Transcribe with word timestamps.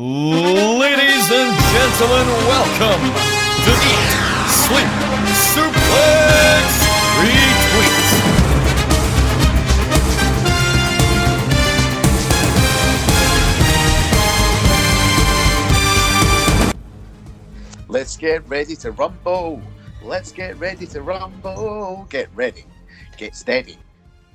Ladies 0.00 1.30
and 1.30 1.52
gentlemen, 1.72 2.26
welcome 2.48 3.04
to 3.64 3.72
Eat, 3.84 4.12
Sleep, 4.48 4.88
Suplex, 5.52 6.64
Retweet. 7.20 8.00
Let's 17.88 18.16
get 18.16 18.48
ready 18.48 18.76
to 18.76 18.92
rumble. 18.92 19.60
Let's 20.02 20.32
get 20.32 20.58
ready 20.58 20.86
to 20.86 21.02
rumble. 21.02 22.06
Get 22.08 22.30
ready, 22.34 22.64
get 23.18 23.36
steady, 23.36 23.76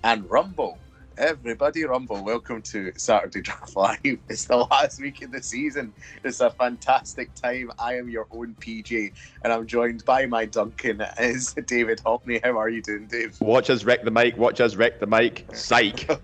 and 0.04 0.30
rumble. 0.30 0.78
Everybody 1.18 1.86
rumble. 1.86 2.22
Welcome 2.22 2.62
to 2.64 2.92
Saturday 2.98 3.42
Draft 3.42 3.74
Live. 3.78 4.20
It's 4.28 4.44
the 4.46 4.58
last 4.58 5.00
week 5.00 5.22
of 5.22 5.32
the 5.32 5.42
season. 5.42 5.94
It's 6.26 6.42
a 6.42 6.50
fantastic 6.50 7.34
time. 7.36 7.72
I 7.80 7.96
am 7.98 8.10
your 8.10 8.28
own 8.32 8.54
PJ, 8.60 9.14
and 9.44 9.54
I'm 9.54 9.66
joined 9.66 10.04
by 10.04 10.26
my 10.26 10.44
Duncan 10.44 11.02
is 11.20 11.54
David 11.68 12.02
Hockney. 12.06 12.44
How 12.44 12.60
are 12.60 12.68
you 12.68 12.82
doing, 12.82 13.08
Dave? 13.08 13.40
Watch 13.40 13.70
us 13.70 13.86
wreck 13.86 14.04
the 14.04 14.12
mic. 14.12 14.36
Watch 14.36 14.60
us 14.60 14.76
wreck 14.76 15.00
the 15.00 15.08
mic. 15.08 15.46
Psych. 15.54 16.06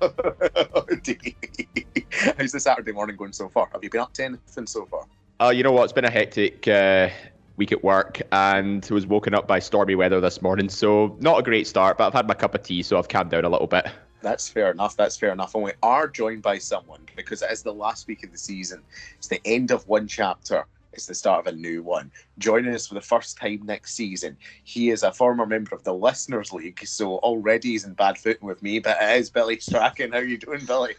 How's 2.37 2.51
the 2.51 2.59
Saturday 2.59 2.91
morning 2.91 3.15
going 3.15 3.31
so 3.31 3.47
far? 3.47 3.69
Have 3.71 3.85
you 3.85 3.89
been 3.89 4.01
up 4.01 4.13
to 4.15 4.25
anything 4.25 4.67
so 4.67 4.85
far? 4.87 5.05
Uh, 5.39 5.51
you 5.51 5.63
know 5.63 5.71
what? 5.71 5.85
It's 5.85 5.93
been 5.93 6.03
a 6.03 6.11
hectic 6.11 6.67
uh, 6.67 7.07
week 7.55 7.71
at 7.71 7.81
work 7.81 8.21
and 8.33 8.85
was 8.91 9.07
woken 9.07 9.33
up 9.33 9.47
by 9.47 9.59
stormy 9.59 9.95
weather 9.95 10.19
this 10.19 10.41
morning. 10.41 10.67
So, 10.67 11.15
not 11.21 11.39
a 11.39 11.43
great 11.43 11.65
start, 11.65 11.97
but 11.97 12.07
I've 12.07 12.13
had 12.13 12.27
my 12.27 12.33
cup 12.33 12.55
of 12.55 12.63
tea, 12.63 12.83
so 12.83 12.97
I've 12.97 13.07
calmed 13.07 13.31
down 13.31 13.45
a 13.45 13.49
little 13.49 13.67
bit. 13.67 13.87
That's 14.21 14.47
fair 14.47 14.71
enough. 14.71 14.95
That's 14.95 15.17
fair 15.17 15.31
enough. 15.31 15.55
And 15.55 15.63
we 15.63 15.71
are 15.81 16.07
joined 16.07 16.41
by 16.41 16.57
someone 16.57 17.01
because 17.15 17.41
it 17.41 17.51
is 17.51 17.63
the 17.63 17.73
last 17.73 18.07
week 18.07 18.23
of 18.23 18.31
the 18.31 18.37
season. 18.37 18.83
It's 19.17 19.27
the 19.27 19.41
end 19.45 19.71
of 19.71 19.87
one 19.87 20.07
chapter. 20.07 20.65
It's 20.93 21.05
the 21.05 21.15
start 21.15 21.47
of 21.47 21.53
a 21.53 21.55
new 21.55 21.81
one. 21.83 22.11
Joining 22.37 22.73
us 22.73 22.87
for 22.87 22.95
the 22.95 23.01
first 23.01 23.37
time 23.37 23.61
next 23.63 23.93
season, 23.93 24.37
he 24.63 24.89
is 24.89 25.03
a 25.03 25.13
former 25.13 25.45
member 25.45 25.73
of 25.73 25.83
the 25.83 25.93
Listeners 25.93 26.51
League, 26.51 26.85
so 26.85 27.15
already 27.19 27.69
he's 27.69 27.85
in 27.85 27.93
bad 27.93 28.17
footing 28.17 28.47
with 28.47 28.61
me. 28.61 28.79
But 28.79 28.97
it 29.01 29.17
is 29.17 29.29
Billy 29.29 29.59
Strachan. 29.59 30.11
How 30.11 30.17
are 30.19 30.23
you 30.23 30.37
doing, 30.37 30.65
Billy? 30.65 30.95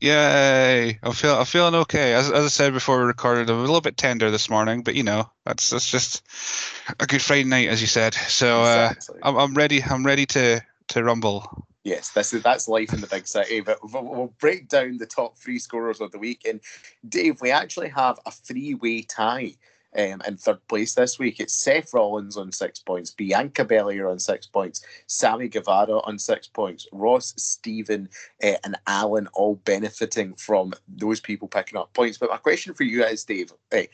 Yay! 0.00 0.98
I'm 1.02 1.12
feeling 1.12 1.38
I'm 1.38 1.44
feeling 1.44 1.74
okay. 1.74 2.14
As, 2.14 2.30
as 2.30 2.44
I 2.44 2.48
said 2.48 2.72
before 2.72 2.98
we 2.98 3.04
recorded, 3.04 3.48
I'm 3.48 3.56
a 3.56 3.60
little 3.60 3.80
bit 3.80 3.96
tender 3.96 4.30
this 4.30 4.50
morning, 4.50 4.82
but 4.82 4.94
you 4.94 5.02
know 5.02 5.30
that's 5.44 5.70
that's 5.70 5.90
just 5.90 6.22
a 7.00 7.06
good 7.06 7.22
Friday 7.22 7.44
night, 7.44 7.68
as 7.68 7.80
you 7.80 7.86
said. 7.86 8.14
So 8.14 8.62
uh, 8.62 8.90
Exactly. 8.92 9.20
I'm 9.22 9.36
I'm 9.36 9.54
ready. 9.54 9.82
I'm 9.82 10.04
ready 10.04 10.26
to 10.26 10.60
to 10.88 11.04
rumble. 11.04 11.66
Yes, 11.84 12.12
this 12.12 12.32
is 12.32 12.42
that's 12.42 12.66
life 12.66 12.94
in 12.94 13.02
the 13.02 13.06
big 13.06 13.26
city. 13.26 13.60
But 13.60 13.78
we'll, 13.82 14.04
we'll 14.04 14.34
break 14.40 14.68
down 14.68 14.96
the 14.96 15.06
top 15.06 15.38
three 15.38 15.58
scorers 15.58 16.00
of 16.00 16.12
the 16.12 16.18
week. 16.18 16.46
And 16.48 16.60
Dave, 17.08 17.40
we 17.42 17.50
actually 17.50 17.90
have 17.90 18.18
a 18.24 18.30
three-way 18.30 19.02
tie 19.02 19.54
um, 19.96 20.22
in 20.26 20.38
third 20.38 20.66
place 20.66 20.94
this 20.94 21.18
week. 21.18 21.40
It's 21.40 21.54
Seth 21.54 21.92
Rollins 21.92 22.38
on 22.38 22.52
six 22.52 22.78
points, 22.78 23.10
Bianca 23.10 23.64
Belair 23.64 24.08
on 24.08 24.18
six 24.18 24.46
points, 24.46 24.84
Sammy 25.06 25.46
Guevara 25.46 26.00
on 26.00 26.18
six 26.18 26.46
points, 26.48 26.88
Ross, 26.90 27.34
Stephen, 27.36 28.08
uh, 28.42 28.54
and 28.64 28.76
Alan 28.86 29.28
all 29.34 29.56
benefiting 29.56 30.34
from 30.36 30.72
those 30.88 31.20
people 31.20 31.48
picking 31.48 31.78
up 31.78 31.92
points. 31.92 32.16
But 32.16 32.30
my 32.30 32.38
question 32.38 32.72
for 32.72 32.84
you 32.84 33.04
is, 33.04 33.24
Dave, 33.24 33.52
hey, 33.70 33.90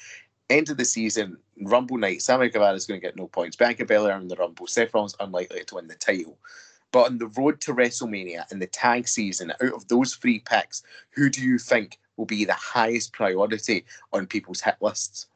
end 0.48 0.70
of 0.70 0.76
the 0.76 0.84
season, 0.84 1.36
Rumble 1.62 1.98
night, 1.98 2.22
Sammy 2.22 2.50
Guevara 2.50 2.74
is 2.74 2.86
going 2.86 3.00
to 3.00 3.06
get 3.06 3.16
no 3.16 3.26
points. 3.26 3.56
Bianca 3.56 3.84
Belair 3.84 4.16
in 4.16 4.28
the 4.28 4.36
Rumble, 4.36 4.68
Seth 4.68 4.94
Rollins 4.94 5.16
unlikely 5.18 5.64
to 5.64 5.74
win 5.74 5.88
the 5.88 5.96
title. 5.96 6.38
But 6.92 7.06
on 7.06 7.18
the 7.18 7.28
road 7.28 7.60
to 7.62 7.74
WrestleMania 7.74 8.50
and 8.50 8.60
the 8.60 8.66
tag 8.66 9.06
season, 9.06 9.52
out 9.52 9.74
of 9.74 9.86
those 9.88 10.14
three 10.14 10.40
picks, 10.40 10.82
who 11.10 11.30
do 11.30 11.42
you 11.42 11.58
think 11.58 11.98
will 12.16 12.26
be 12.26 12.44
the 12.44 12.52
highest 12.52 13.12
priority 13.12 13.84
on 14.12 14.26
people's 14.26 14.60
hit 14.60 14.76
lists? 14.80 15.26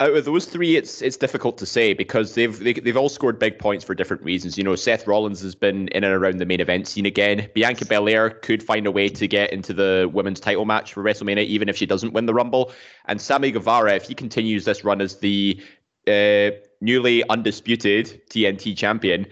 Out 0.00 0.16
of 0.16 0.24
those 0.24 0.46
three, 0.46 0.76
it's 0.76 1.02
it's 1.02 1.18
difficult 1.18 1.58
to 1.58 1.66
say 1.66 1.92
because 1.92 2.34
they've 2.34 2.58
they, 2.58 2.72
they've 2.72 2.96
all 2.96 3.10
scored 3.10 3.38
big 3.38 3.58
points 3.58 3.84
for 3.84 3.94
different 3.94 4.22
reasons. 4.22 4.56
You 4.56 4.64
know, 4.64 4.74
Seth 4.74 5.06
Rollins 5.06 5.42
has 5.42 5.54
been 5.54 5.88
in 5.88 6.04
and 6.04 6.14
around 6.14 6.38
the 6.38 6.46
main 6.46 6.60
event 6.60 6.88
scene 6.88 7.04
again. 7.04 7.50
Bianca 7.54 7.84
Belair 7.84 8.30
could 8.30 8.62
find 8.62 8.86
a 8.86 8.90
way 8.90 9.10
to 9.10 9.28
get 9.28 9.52
into 9.52 9.74
the 9.74 10.10
women's 10.10 10.40
title 10.40 10.64
match 10.64 10.94
for 10.94 11.04
WrestleMania, 11.04 11.44
even 11.44 11.68
if 11.68 11.76
she 11.76 11.84
doesn't 11.84 12.14
win 12.14 12.24
the 12.24 12.32
Rumble. 12.32 12.72
And 13.08 13.20
Sammy 13.20 13.50
Guevara, 13.50 13.94
if 13.94 14.04
he 14.04 14.14
continues 14.14 14.64
this 14.64 14.84
run 14.84 15.02
as 15.02 15.18
the 15.18 15.60
uh, 16.06 16.50
newly 16.80 17.28
undisputed 17.28 18.22
TNT 18.30 18.74
champion, 18.74 19.26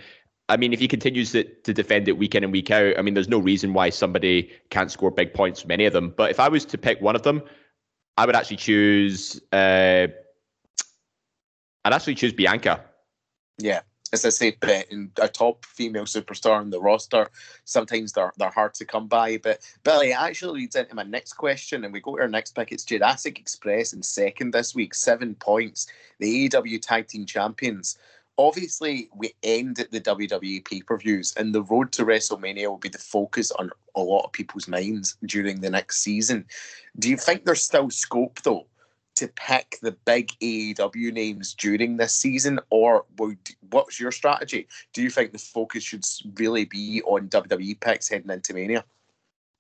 I 0.49 0.57
mean, 0.57 0.73
if 0.73 0.81
he 0.81 0.89
continues 0.89 1.33
to, 1.33 1.45
to 1.45 1.75
defend 1.75 2.09
it 2.09 2.17
week 2.17 2.35
in 2.35 2.43
and 2.43 2.53
week 2.53 2.71
out, 2.71 2.99
I 2.99 3.03
mean, 3.03 3.15
there's 3.15 3.29
no 3.29 3.39
reason 3.39 3.75
why 3.75 3.91
somebody 3.91 4.51
can't 4.71 4.91
score 4.91 5.11
big 5.11 5.35
points 5.35 5.61
from 5.61 5.71
any 5.71 5.85
of 5.85 5.93
them. 5.93 6.15
But 6.17 6.31
if 6.31 6.41
I 6.41 6.49
was 6.49 6.65
to 6.67 6.79
pick 6.79 7.01
one 7.03 7.15
of 7.15 7.23
them, 7.23 7.43
I 8.17 8.25
would 8.25 8.35
actually 8.35 8.57
choose. 8.57 9.41
Uh, 9.53 10.09
I'd 11.85 11.93
actually 11.93 12.15
choose 12.15 12.33
Bianca. 12.33 12.85
Yeah, 13.59 13.81
it's 14.13 14.25
a 14.25 14.31
safe 14.31 14.59
bet. 14.61 14.91
And 14.91 15.11
a 15.21 15.29
top 15.29 15.67
female 15.67 16.05
superstar 16.05 16.59
on 16.59 16.71
the 16.71 16.81
roster, 16.81 17.29
sometimes 17.65 18.13
they're, 18.13 18.33
they're 18.39 18.51
hard 18.51 18.75
to 18.75 18.85
come 18.87 19.07
by. 19.07 19.37
But 19.39 19.61
Billy 19.85 20.13
actually 20.13 20.61
leads 20.61 20.77
into 20.77 20.95
my 20.95 21.03
next 21.03 21.35
question, 21.35 21.85
and 21.85 21.93
we 21.93 22.01
go 22.01 22.17
to 22.17 22.23
our 22.23 22.29
next 22.29 22.55
pick. 22.55 22.73
It's 22.73 22.85
Jurassic 22.85 23.39
Express 23.39 23.93
in 23.93 24.03
second 24.03 24.53
this 24.53 24.75
week, 24.75 24.95
seven 24.95 25.35
points. 25.35 25.87
The 26.19 26.49
AEW 26.49 26.81
Tag 26.81 27.07
Team 27.07 27.27
Champions. 27.27 27.99
Obviously, 28.39 29.11
we 29.15 29.35
end 29.43 29.81
at 29.81 29.91
the 29.91 30.01
WWE 30.01 30.65
pay 30.65 30.81
per 30.81 30.97
views, 30.97 31.35
and 31.37 31.55
the 31.55 31.63
road 31.63 31.91
to 31.93 32.05
WrestleMania 32.05 32.69
will 32.69 32.79
be 32.79 32.89
the 32.89 32.99
focus 32.99 33.51
on 33.53 33.71
a 33.97 34.01
lot 34.01 34.25
of 34.25 34.33
people's 34.33 34.69
minds 34.69 35.17
during 35.27 35.61
the 35.61 35.71
next 35.71 36.03
season. 36.03 36.47
Do 36.99 37.11
you 37.11 37.17
think 37.17 37.45
there's 37.45 37.65
still 37.65 37.91
scope, 37.91 38.41
though, 38.43 38.67
to 39.17 39.27
pick 39.27 39.79
the 39.83 39.91
big 39.91 40.31
AEW 40.41 41.13
names 41.13 41.53
during 41.55 41.97
this 41.97 42.15
season, 42.15 42.61
or 42.71 43.05
what's 43.71 43.99
your 43.99 44.13
strategy? 44.13 44.69
Do 44.93 45.03
you 45.03 45.11
think 45.11 45.33
the 45.33 45.39
focus 45.39 45.83
should 45.83 46.05
really 46.39 46.65
be 46.65 47.03
on 47.03 47.29
WWE 47.29 47.81
picks 47.81 48.09
heading 48.09 48.31
into 48.31 48.55
Mania? 48.55 48.85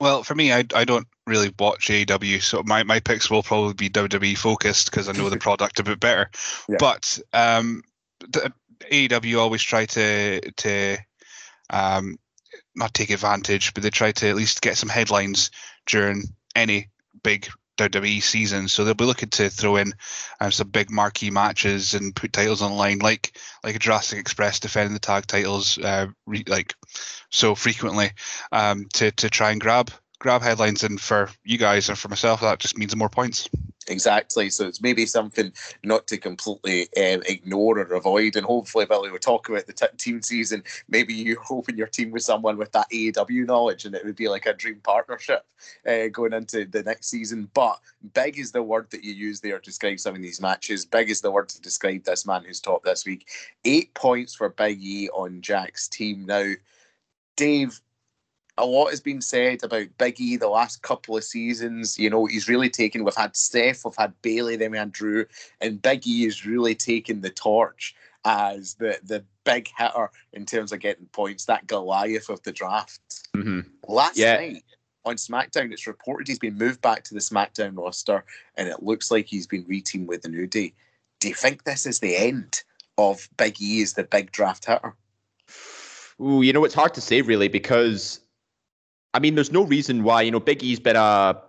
Well, 0.00 0.22
for 0.22 0.37
me, 0.37 0.53
I, 0.53 0.65
I 0.77 0.84
don't 0.84 1.09
really 1.27 1.53
watch 1.59 1.89
AEW, 1.89 2.41
so 2.41 2.62
my, 2.65 2.84
my 2.84 3.00
picks 3.00 3.28
will 3.28 3.43
probably 3.43 3.75
be 3.75 3.91
WWE 3.91 4.39
focused 4.39 4.93
because 4.93 5.09
I 5.09 5.12
know 5.12 5.28
the 5.28 5.37
product 5.41 5.81
a 5.81 5.83
bit 5.83 5.99
better. 5.99 6.31
Yeah. 6.69 6.77
But 6.78 7.19
um, 7.33 7.83
AEW 8.91 9.39
always 9.39 9.62
try 9.62 9.87
to 9.87 10.41
to 10.41 10.97
um, 11.71 12.19
not 12.75 12.94
take 12.94 13.11
advantage, 13.11 13.75
but 13.75 13.83
they 13.83 13.91
try 13.91 14.12
to 14.12 14.28
at 14.28 14.37
least 14.37 14.62
get 14.62 14.77
some 14.77 14.89
headlines 14.89 15.50
during 15.87 16.25
any 16.55 16.89
big 17.22 17.49
WWE 17.78 18.22
season. 18.22 18.69
So 18.69 18.84
they'll 18.84 18.94
be 18.94 19.05
looking 19.05 19.31
to 19.31 19.49
throw 19.49 19.77
in 19.77 19.94
um, 20.41 20.50
some 20.50 20.69
big 20.69 20.91
marquee 20.91 21.31
matches 21.31 21.94
and 21.94 22.15
put 22.15 22.33
titles 22.33 22.62
online, 22.62 22.99
like 22.99 23.39
like 23.65 23.77
a 23.77 23.78
Jurassic 23.78 24.19
Express 24.19 24.61
defending 24.61 24.95
the 24.95 25.00
tag 25.00 25.27
titles, 25.27 25.78
uh, 25.78 26.09
re- 26.27 26.45
like 26.47 26.75
so 27.31 27.55
frequently, 27.55 28.10
um, 28.53 28.87
to 28.95 29.10
to 29.12 29.31
try 29.31 29.53
and 29.53 29.60
grab 29.60 29.91
grab 30.19 30.43
headlines. 30.43 30.84
And 30.84 31.00
for 31.00 31.31
you 31.45 31.59
guys 31.59 31.89
and 31.89 31.99
for 31.99 32.09
myself, 32.09 32.41
that 32.41 32.59
just 32.59 32.77
means 32.77 32.95
more 32.95 33.09
points. 33.09 33.49
Exactly. 33.88 34.50
So 34.50 34.66
it's 34.66 34.82
maybe 34.82 35.06
something 35.06 35.53
not 35.82 36.06
to 36.09 36.19
completely 36.19 36.82
um, 36.97 37.22
ignore 37.26 37.78
or 37.78 37.94
avoid. 37.94 38.37
And 38.37 38.44
hopefully, 38.44 38.87
Billy, 38.87 39.10
we'll 39.10 39.19
talk 39.19 39.49
about 39.49 39.66
the 39.66 39.72
t- 39.72 39.87
team 39.97 40.22
season. 40.22 40.62
Maybe 40.88 41.15
you're 41.15 41.41
hoping 41.41 41.76
your 41.78 41.87
team 41.87 42.10
with 42.10 42.22
someone 42.22 42.59
with 42.59 42.72
that 42.72 42.91
AEW 42.93 43.47
knowledge 43.47 43.84
and 43.84 43.94
it 43.94 44.04
would 44.04 44.16
be 44.16 44.28
like 44.28 44.47
a 44.47 44.53
dream 44.53 44.81
partnership 44.82 45.47
uh, 45.87 46.09
going 46.09 46.32
into 46.32 46.66
the 46.66 46.82
next 46.82 47.09
season. 47.09 47.50
But 47.54 47.78
big 48.15 48.38
is 48.38 48.53
the 48.53 48.62
word 48.62 48.91
that 48.91 49.04
you 49.04 49.12
use 49.12 49.41
there 49.41 49.59
to 49.59 49.65
describe 49.65 49.98
some 49.98 50.15
of 50.15 50.22
these 50.22 50.41
matches. 50.41 50.84
Big 50.84 51.10
is 51.10 51.21
the 51.21 51.31
word 51.31 51.48
to 51.50 51.60
describe 51.60 52.04
this 52.04 52.27
man 52.27 52.44
who's 52.44 52.60
top 52.60 52.84
this 52.84 53.06
week. 53.06 53.28
Eight 53.65 53.94
points 53.94 54.34
for 54.34 54.50
Big 54.50 54.82
E 54.82 55.09
on 55.10 55.41
Jack's 55.41 55.88
team. 55.88 56.27
Now, 56.27 56.53
Dave, 57.37 57.81
a 58.59 58.67
lot 58.67 58.91
has 58.91 59.01
been 59.01 59.21
said 59.21 59.63
about 59.63 59.87
Big 59.99 60.21
E 60.21 60.37
the 60.37 60.49
last 60.49 60.83
couple 60.83 61.17
of 61.17 61.25
seasons. 61.25 61.99
You 61.99 62.11
know, 62.11 62.27
he's 62.27 62.49
really 62.49 62.69
taken. 62.69 63.05
We've 63.05 63.15
had 63.15 63.37
Steph, 63.37 63.85
we've 63.85 63.97
had 63.97 64.21
Bayley, 64.23 64.57
then 64.57 64.72
we 64.72 64.78
had 64.78 64.93
Drew, 64.93 65.25
and 65.60 65.81
Biggie 65.81 66.27
is 66.27 66.45
really 66.45 66.75
taking 66.75 67.21
the 67.21 67.31
torch 67.31 67.95
as 68.25 68.75
the 68.75 68.99
the 69.03 69.25
big 69.45 69.69
hitter 69.78 70.10
in 70.33 70.45
terms 70.45 70.72
of 70.72 70.81
getting 70.81 71.07
points. 71.07 71.47
That 71.47 71.66
Goliath 71.66 72.28
of 72.28 72.43
the 72.43 72.53
draft. 72.53 73.28
Mm-hmm. 73.37 73.60
Last 73.87 74.19
Yeah. 74.19 74.37
night 74.37 74.65
on 75.04 75.16
SmackDown, 75.16 75.72
it's 75.72 75.87
reported 75.87 76.28
he's 76.28 76.39
been 76.39 76.59
moved 76.59 76.83
back 76.83 77.04
to 77.04 77.15
the 77.15 77.21
SmackDown 77.21 77.78
roster, 77.78 78.25
and 78.57 78.69
it 78.69 78.83
looks 78.83 79.11
like 79.11 79.27
he's 79.27 79.47
been 79.47 79.65
reteamed 79.65 80.07
with 80.07 80.22
the 80.22 80.28
New 80.28 80.47
Day. 80.47 80.75
Do 81.21 81.28
you 81.28 81.34
think 81.34 81.65
this 81.65 81.87
is 81.87 82.01
the 82.01 82.16
end 82.16 82.63
of 82.99 83.28
Big 83.37 83.61
E 83.63 83.81
as 83.83 83.95
the 83.95 84.04
big 84.04 84.33
draft 84.33 84.66
hitter? 84.66 84.95
Ooh, 86.21 86.43
you 86.43 86.53
know, 86.53 86.65
it's 86.65 86.75
hard 86.75 86.95
to 86.95 87.01
say 87.01 87.22
really 87.22 87.49
because, 87.49 88.21
I 89.15 89.19
mean, 89.19 89.34
there's 89.34 89.53
no 89.53 89.63
reason 89.63 90.03
why 90.03 90.22
you 90.22 90.31
know 90.31 90.41
Big 90.41 90.63
E's 90.63 90.81
been 90.81 90.97
a 90.97 91.41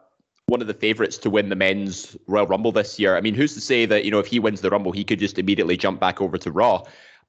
one 0.45 0.61
of 0.61 0.67
the 0.67 0.73
favourites 0.73 1.17
to 1.19 1.29
win 1.29 1.49
the 1.49 1.55
men's 1.55 2.17
Royal 2.25 2.47
Rumble 2.47 2.71
this 2.71 2.97
year. 2.99 3.15
I 3.15 3.21
mean, 3.21 3.35
who's 3.35 3.53
to 3.53 3.61
say 3.61 3.85
that 3.85 4.05
you 4.05 4.11
know 4.11 4.19
if 4.19 4.27
he 4.27 4.39
wins 4.39 4.61
the 4.61 4.69
Rumble, 4.69 4.91
he 4.91 5.03
could 5.03 5.19
just 5.19 5.37
immediately 5.37 5.77
jump 5.77 5.99
back 5.99 6.21
over 6.21 6.37
to 6.37 6.51
Raw? 6.51 6.83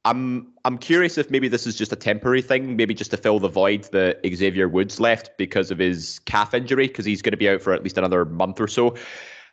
I'm 0.05 0.49
I'm 0.65 0.79
curious 0.79 1.19
if 1.19 1.31
maybe 1.31 1.49
this 1.49 1.67
is 1.67 1.77
just 1.77 1.93
a 1.93 1.97
temporary 1.97 2.43
thing, 2.43 2.77
maybe 2.77 2.94
just 2.94 3.11
to 3.11 3.17
fill 3.17 3.38
the 3.38 3.49
void 3.49 3.85
that 3.93 4.21
Xavier 4.27 4.69
Woods 4.69 4.99
left 4.99 5.37
because 5.37 5.71
of 5.71 5.79
his 5.79 6.21
calf 6.21 6.55
injury, 6.55 6.87
because 6.87 7.05
he's 7.05 7.21
going 7.21 7.33
to 7.33 7.37
be 7.37 7.49
out 7.49 7.61
for 7.61 7.75
at 7.75 7.83
least 7.83 7.99
another 7.99 8.25
month 8.25 8.61
or 8.61 8.69
so. 8.69 8.97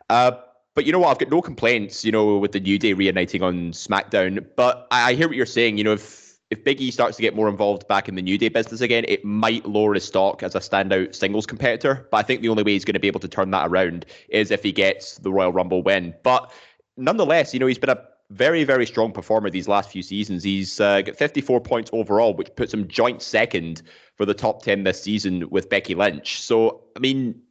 Uh, 0.09 0.31
but 0.73 0.85
you 0.85 0.91
know 0.91 0.99
what? 0.99 1.09
I've 1.09 1.19
got 1.19 1.29
no 1.29 1.41
complaints, 1.41 2.05
you 2.05 2.11
know, 2.11 2.37
with 2.37 2.51
the 2.53 2.59
New 2.59 2.77
Day 2.77 2.93
reuniting 2.93 3.43
on 3.43 3.71
SmackDown. 3.71 4.45
But 4.55 4.87
I, 4.91 5.09
I 5.09 5.13
hear 5.15 5.27
what 5.27 5.35
you're 5.35 5.45
saying. 5.45 5.77
You 5.77 5.83
know, 5.83 5.93
if 5.93 6.26
if 6.49 6.63
Big 6.63 6.79
E 6.79 6.91
starts 6.91 7.17
to 7.17 7.21
get 7.21 7.35
more 7.35 7.49
involved 7.49 7.87
back 7.87 8.07
in 8.07 8.15
the 8.15 8.21
New 8.21 8.37
Day 8.37 8.49
business 8.49 8.81
again, 8.81 9.03
it 9.07 9.25
might 9.25 9.65
lower 9.65 9.93
his 9.93 10.05
stock 10.05 10.43
as 10.43 10.55
a 10.55 10.59
standout 10.59 11.13
singles 11.13 11.45
competitor. 11.45 12.07
But 12.09 12.17
I 12.17 12.23
think 12.23 12.41
the 12.41 12.49
only 12.49 12.63
way 12.63 12.73
he's 12.73 12.85
going 12.85 12.93
to 12.93 12.99
be 12.99 13.07
able 13.07 13.19
to 13.19 13.27
turn 13.27 13.51
that 13.51 13.67
around 13.67 14.05
is 14.29 14.51
if 14.51 14.63
he 14.63 14.71
gets 14.71 15.17
the 15.17 15.31
Royal 15.31 15.51
Rumble 15.51 15.83
win. 15.83 16.13
But 16.23 16.51
nonetheless, 16.95 17.53
you 17.53 17.59
know, 17.59 17.67
he's 17.67 17.77
been 17.77 17.89
a 17.89 18.01
very, 18.29 18.63
very 18.63 18.85
strong 18.85 19.11
performer 19.11 19.49
these 19.49 19.67
last 19.67 19.89
few 19.89 20.01
seasons. 20.01 20.43
He's 20.43 20.79
uh, 20.79 21.01
got 21.01 21.17
54 21.17 21.61
points 21.61 21.89
overall, 21.93 22.33
which 22.33 22.55
puts 22.55 22.73
him 22.73 22.87
joint 22.87 23.21
second 23.21 23.81
for 24.15 24.25
the 24.25 24.33
top 24.33 24.63
10 24.63 24.83
this 24.83 25.01
season 25.01 25.49
with 25.49 25.69
Becky 25.69 25.95
Lynch. 25.95 26.41
So, 26.41 26.83
I 26.95 26.99
mean, 26.99 27.41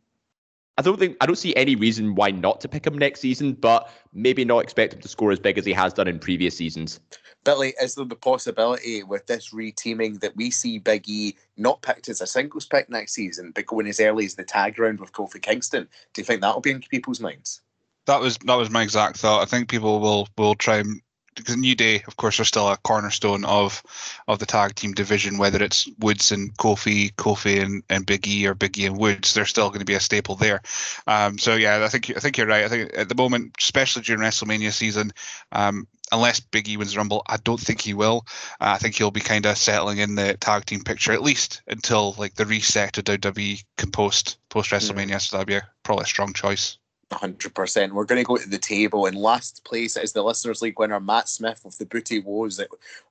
I 0.79 0.83
don't 0.83 0.99
think 0.99 1.17
I 1.21 1.27
don't 1.27 1.37
see 1.37 1.57
any 1.57 1.75
reason 1.75 2.15
why 2.15 2.31
not 2.31 2.61
to 2.63 2.69
pick 2.69 2.87
him 2.87 2.99
next 2.99 3.21
season, 3.21 3.55
but 3.55 3.91
maybe 4.13 4.45
not 4.45 4.59
expect 4.59 4.93
him 4.93 5.01
to 5.01 5.09
score 5.09 5.33
as 5.33 5.39
big 5.39 5.57
as 5.57 5.65
he 5.65 5.73
has 5.73 5.95
done 5.95 6.09
in 6.09 6.19
previous 6.19 6.57
seasons. 6.57 7.01
Billy, 7.47 7.75
is 7.81 7.95
there 7.95 8.05
the 8.05 8.17
possibility 8.17 9.05
with 9.05 9.27
this 9.29 9.51
reteaming 9.51 10.19
that 10.19 10.35
we 10.35 10.51
see 10.51 10.81
Big 10.81 11.09
E 11.09 11.37
not 11.57 11.81
picked 11.81 12.09
as 12.09 12.21
a 12.21 12.27
singles 12.27 12.67
pick 12.67 12.91
next 12.91 13.13
season, 13.13 13.53
but 13.55 13.67
going 13.67 13.87
as 13.87 14.01
early 14.01 14.25
as 14.25 14.35
the 14.35 14.43
tag 14.43 14.81
round 14.81 14.99
with 14.99 15.13
Kofi 15.13 15.41
Kingston? 15.41 15.89
Do 16.13 16.21
you 16.21 16.25
think 16.25 16.41
that'll 16.41 16.61
be 16.61 16.73
in 16.73 16.81
people's 16.81 17.21
minds? 17.21 17.61
That 18.07 18.21
was 18.21 18.37
that 18.39 18.57
was 18.57 18.69
my 18.69 18.83
exact 18.83 19.19
thought. 19.19 19.43
I 19.43 19.45
think 19.45 19.69
people 19.69 20.01
will 20.01 20.29
will 20.37 20.57
try 20.57 20.79
and 20.79 21.01
because 21.37 21.57
New 21.57 21.75
Day, 21.75 22.03
of 22.07 22.17
course, 22.17 22.41
are 22.41 22.45
still 22.45 22.69
a 22.69 22.77
cornerstone 22.79 23.45
of 23.45 23.83
of 24.27 24.39
the 24.39 24.47
tag 24.47 24.75
team 24.75 24.93
division. 24.93 25.39
Whether 25.39 25.63
it's 25.63 25.89
Woods 25.99 26.33
and 26.33 26.57
Kofi, 26.57 27.15
Kofi 27.15 27.63
and, 27.63 27.83
and 27.89 28.07
Big 28.07 28.27
E, 28.27 28.47
or 28.47 28.55
Big 28.55 28.79
E 28.79 28.87
and 28.87 28.99
Woods, 28.99 29.35
they're 29.35 29.47
still 29.47 29.69
going 29.69 29.81
to 29.81 29.87
be 29.87 29.95
a 29.95 30.01
staple 30.01 30.35
there. 30.35 30.63
Um, 31.07 31.39
so 31.39 31.55
yeah, 31.55 31.85
I 31.85 31.89
think 31.89 32.11
I 32.17 32.21
think 32.21 32.37
you're 32.39 32.47
right. 32.47 32.65
I 32.65 32.69
think 32.69 32.91
at 32.97 33.09
the 33.09 33.15
moment, 33.15 33.57
especially 33.61 34.03
during 34.03 34.23
WrestleMania 34.23 34.73
season, 34.73 35.13
um, 35.53 35.87
unless 36.13 36.41
Big 36.41 36.69
E 36.69 36.77
wins 36.77 36.97
Rumble, 36.97 37.23
I 37.27 37.37
don't 37.39 37.61
think 37.61 37.81
he 37.81 37.95
will. 37.95 38.27
Uh, 38.61 38.75
I 38.75 38.79
think 38.79 38.95
he'll 38.95 39.11
be 39.11 39.21
kind 39.21 39.47
of 39.47 39.59
settling 39.59 39.99
in 39.99 40.15
the 40.15 40.35
tag 40.35 40.65
team 40.65 40.83
picture 40.83 41.13
at 41.13 41.23
least 41.23 41.63
until 41.67 42.15
like 42.19 42.35
the 42.35 42.47
reset 42.47 42.95
to 42.95 43.03
WWE 43.03 43.65
can 43.77 43.91
post 43.91 44.39
post 44.49 44.71
WrestleMania. 44.71 45.17
Mm. 45.17 45.21
So 45.21 45.37
that'd 45.37 45.47
be 45.47 45.57
a, 45.57 45.69
probably 45.83 46.05
a 46.05 46.07
strong 46.07 46.33
choice. 46.33 46.79
100%. 47.11 47.93
We're 47.93 48.05
going 48.05 48.21
to 48.21 48.27
go 48.27 48.37
to 48.37 48.49
the 48.49 48.59
table. 48.59 49.07
In 49.07 49.15
last 49.15 49.65
place 49.65 49.97
is 49.97 50.13
the 50.13 50.23
Listeners 50.23 50.63
League 50.63 50.79
winner, 50.79 50.99
Matt 50.99 51.29
Smith 51.29 51.65
of 51.65 51.77
the 51.79 51.87
Booty 51.87 52.19
Woes. 52.21 52.61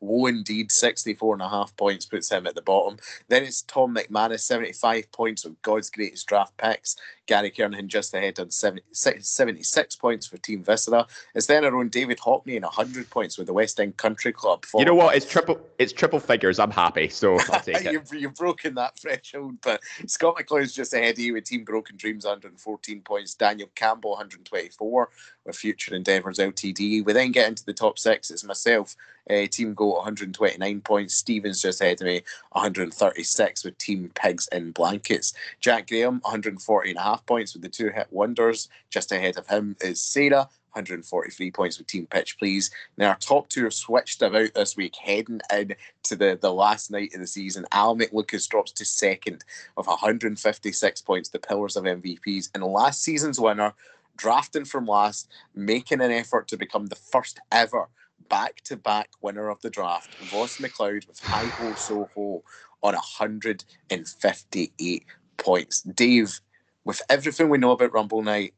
Woe 0.02 0.26
indeed, 0.26 0.72
64 0.72 1.36
and 1.36 1.42
a 1.42 1.50
half 1.50 1.76
points 1.78 2.06
puts 2.06 2.30
him 2.30 2.46
at 2.46 2.56
the 2.56 2.62
bottom. 2.62 2.98
Then 3.30 3.44
it's 3.44 3.62
Tom 3.64 3.96
McManus, 3.96 4.42
75 4.42 5.12
points 5.12 5.46
with 5.46 5.62
God's 5.62 5.90
greatest 5.90 6.28
draft 6.28 6.56
picks. 6.58 6.98
Gary 7.28 7.50
Kernahan 7.50 7.88
just 7.88 8.14
ahead 8.14 8.40
on 8.40 8.52
70, 8.52 8.84
76 8.92 9.96
points 9.96 10.28
for 10.28 10.38
Team 10.38 10.64
Viscera. 10.64 11.08
It's 11.34 11.48
then 11.48 11.66
our 11.66 11.76
own 11.76 11.90
David 11.90 12.20
Hockney 12.20 12.56
and 12.56 12.64
100 12.64 13.10
points 13.10 13.38
with 13.38 13.48
the 13.48 13.54
West 13.54 13.80
End 13.80 13.98
Country 13.98 14.32
Club. 14.32 14.64
You 14.76 14.86
know 14.86 14.96
what? 14.96 15.16
It's 15.16 15.26
triple 15.26 15.60
It's 15.80 15.94
triple 15.94 16.20
figures. 16.20 16.60
I'm 16.60 16.72
happy, 16.72 17.10
so 17.10 17.38
I'll 17.52 17.60
take 17.62 17.86
it. 17.86 17.94
you've, 17.94 18.14
you've 18.14 18.36
broken 18.36 18.76
that 18.76 18.98
threshold, 19.00 19.58
but 19.64 19.82
Scott 20.06 20.36
McLeod's 20.38 20.74
just 20.74 20.94
ahead 20.94 21.14
of 21.14 21.20
you 21.20 21.34
with 21.34 21.46
Team 21.46 21.64
Broken 21.64 21.98
Dreams 21.98 22.26
114 22.26 23.02
points. 23.02 23.34
Daniel 23.34 23.70
Campbell 23.86 24.12
124 24.12 25.10
with 25.46 25.56
Future 25.56 25.94
Endeavours 25.94 26.40
Ltd. 26.40 27.06
We 27.06 27.14
then 27.14 27.32
get 27.32 27.48
into 27.48 27.64
the 27.66 27.74
top 27.74 28.00
six. 28.00 28.32
It's 28.32 28.44
myself, 28.44 28.96
uh, 29.30 29.46
Team 29.46 29.76
Goat 29.76 29.98
129 29.98 30.82
points. 30.82 31.14
Stevens 31.14 31.62
just 31.62 31.82
ahead 31.82 32.02
of 32.02 32.08
me 32.08 32.22
136 32.54 33.64
with 33.64 33.78
Team 33.78 34.12
Pigs 34.16 34.50
in 34.52 34.72
Blankets. 34.72 35.34
Jack 35.60 35.88
Graham 35.88 36.20
140 36.24 36.90
and 36.90 36.98
a 36.98 37.02
half 37.02 37.24
points 37.28 37.54
with 37.54 37.62
the 37.62 37.70
two 37.70 37.90
hit 37.90 38.08
wonders. 38.10 38.70
Just 38.90 39.12
ahead 39.12 39.38
of 39.38 39.46
him 39.46 39.76
is 39.82 40.02
Sarah 40.02 40.50
143 40.76 41.52
points 41.52 41.78
with 41.78 41.88
Team 41.88 42.08
Pitch 42.08 42.38
Please. 42.38 42.70
Now, 42.98 43.10
our 43.10 43.18
top 43.18 43.48
two 43.48 43.64
have 43.64 43.74
switched 43.74 44.22
about 44.22 44.54
this 44.54 44.76
week, 44.76 44.96
heading 44.96 45.40
in 45.54 45.76
to 46.04 46.16
the, 46.16 46.38
the 46.42 46.54
last 46.54 46.92
night 46.92 47.14
of 47.14 47.22
the 47.22 47.28
season. 47.28 47.66
Al 47.72 47.96
McLucas 47.96 48.50
drops 48.50 48.72
to 48.74 48.86
second 48.86 49.46
of 49.78 49.88
156 49.88 51.02
points, 51.02 51.30
the 51.30 51.40
Pillars 51.40 51.78
of 51.78 51.86
MVPs. 51.86 52.50
And 52.54 52.64
last 52.64 53.02
season's 53.02 53.40
winner, 53.40 53.74
drafting 54.18 54.66
from 54.66 54.86
last, 54.86 55.32
making 55.56 56.02
an 56.02 56.12
effort 56.12 56.48
to 56.50 56.58
become 56.58 56.88
the 56.88 56.96
first 56.96 57.40
ever 57.52 57.88
back 58.30 58.62
to 58.64 58.76
back 58.76 59.10
winner 59.22 59.50
of 59.50 59.62
the 59.62 59.70
draft, 59.70 60.18
Ross 60.34 60.58
McLeod 60.58 61.08
with 61.08 61.20
Hi 61.20 61.54
Ho 61.58 61.76
Soho 61.76 62.44
on 62.82 62.94
158 62.94 65.06
points. 65.38 65.82
Dave, 65.84 66.42
with 66.84 67.02
everything 67.10 67.48
we 67.50 67.58
know 67.58 67.72
about 67.72 67.94
Rumble 67.94 68.22
Night, 68.22 68.54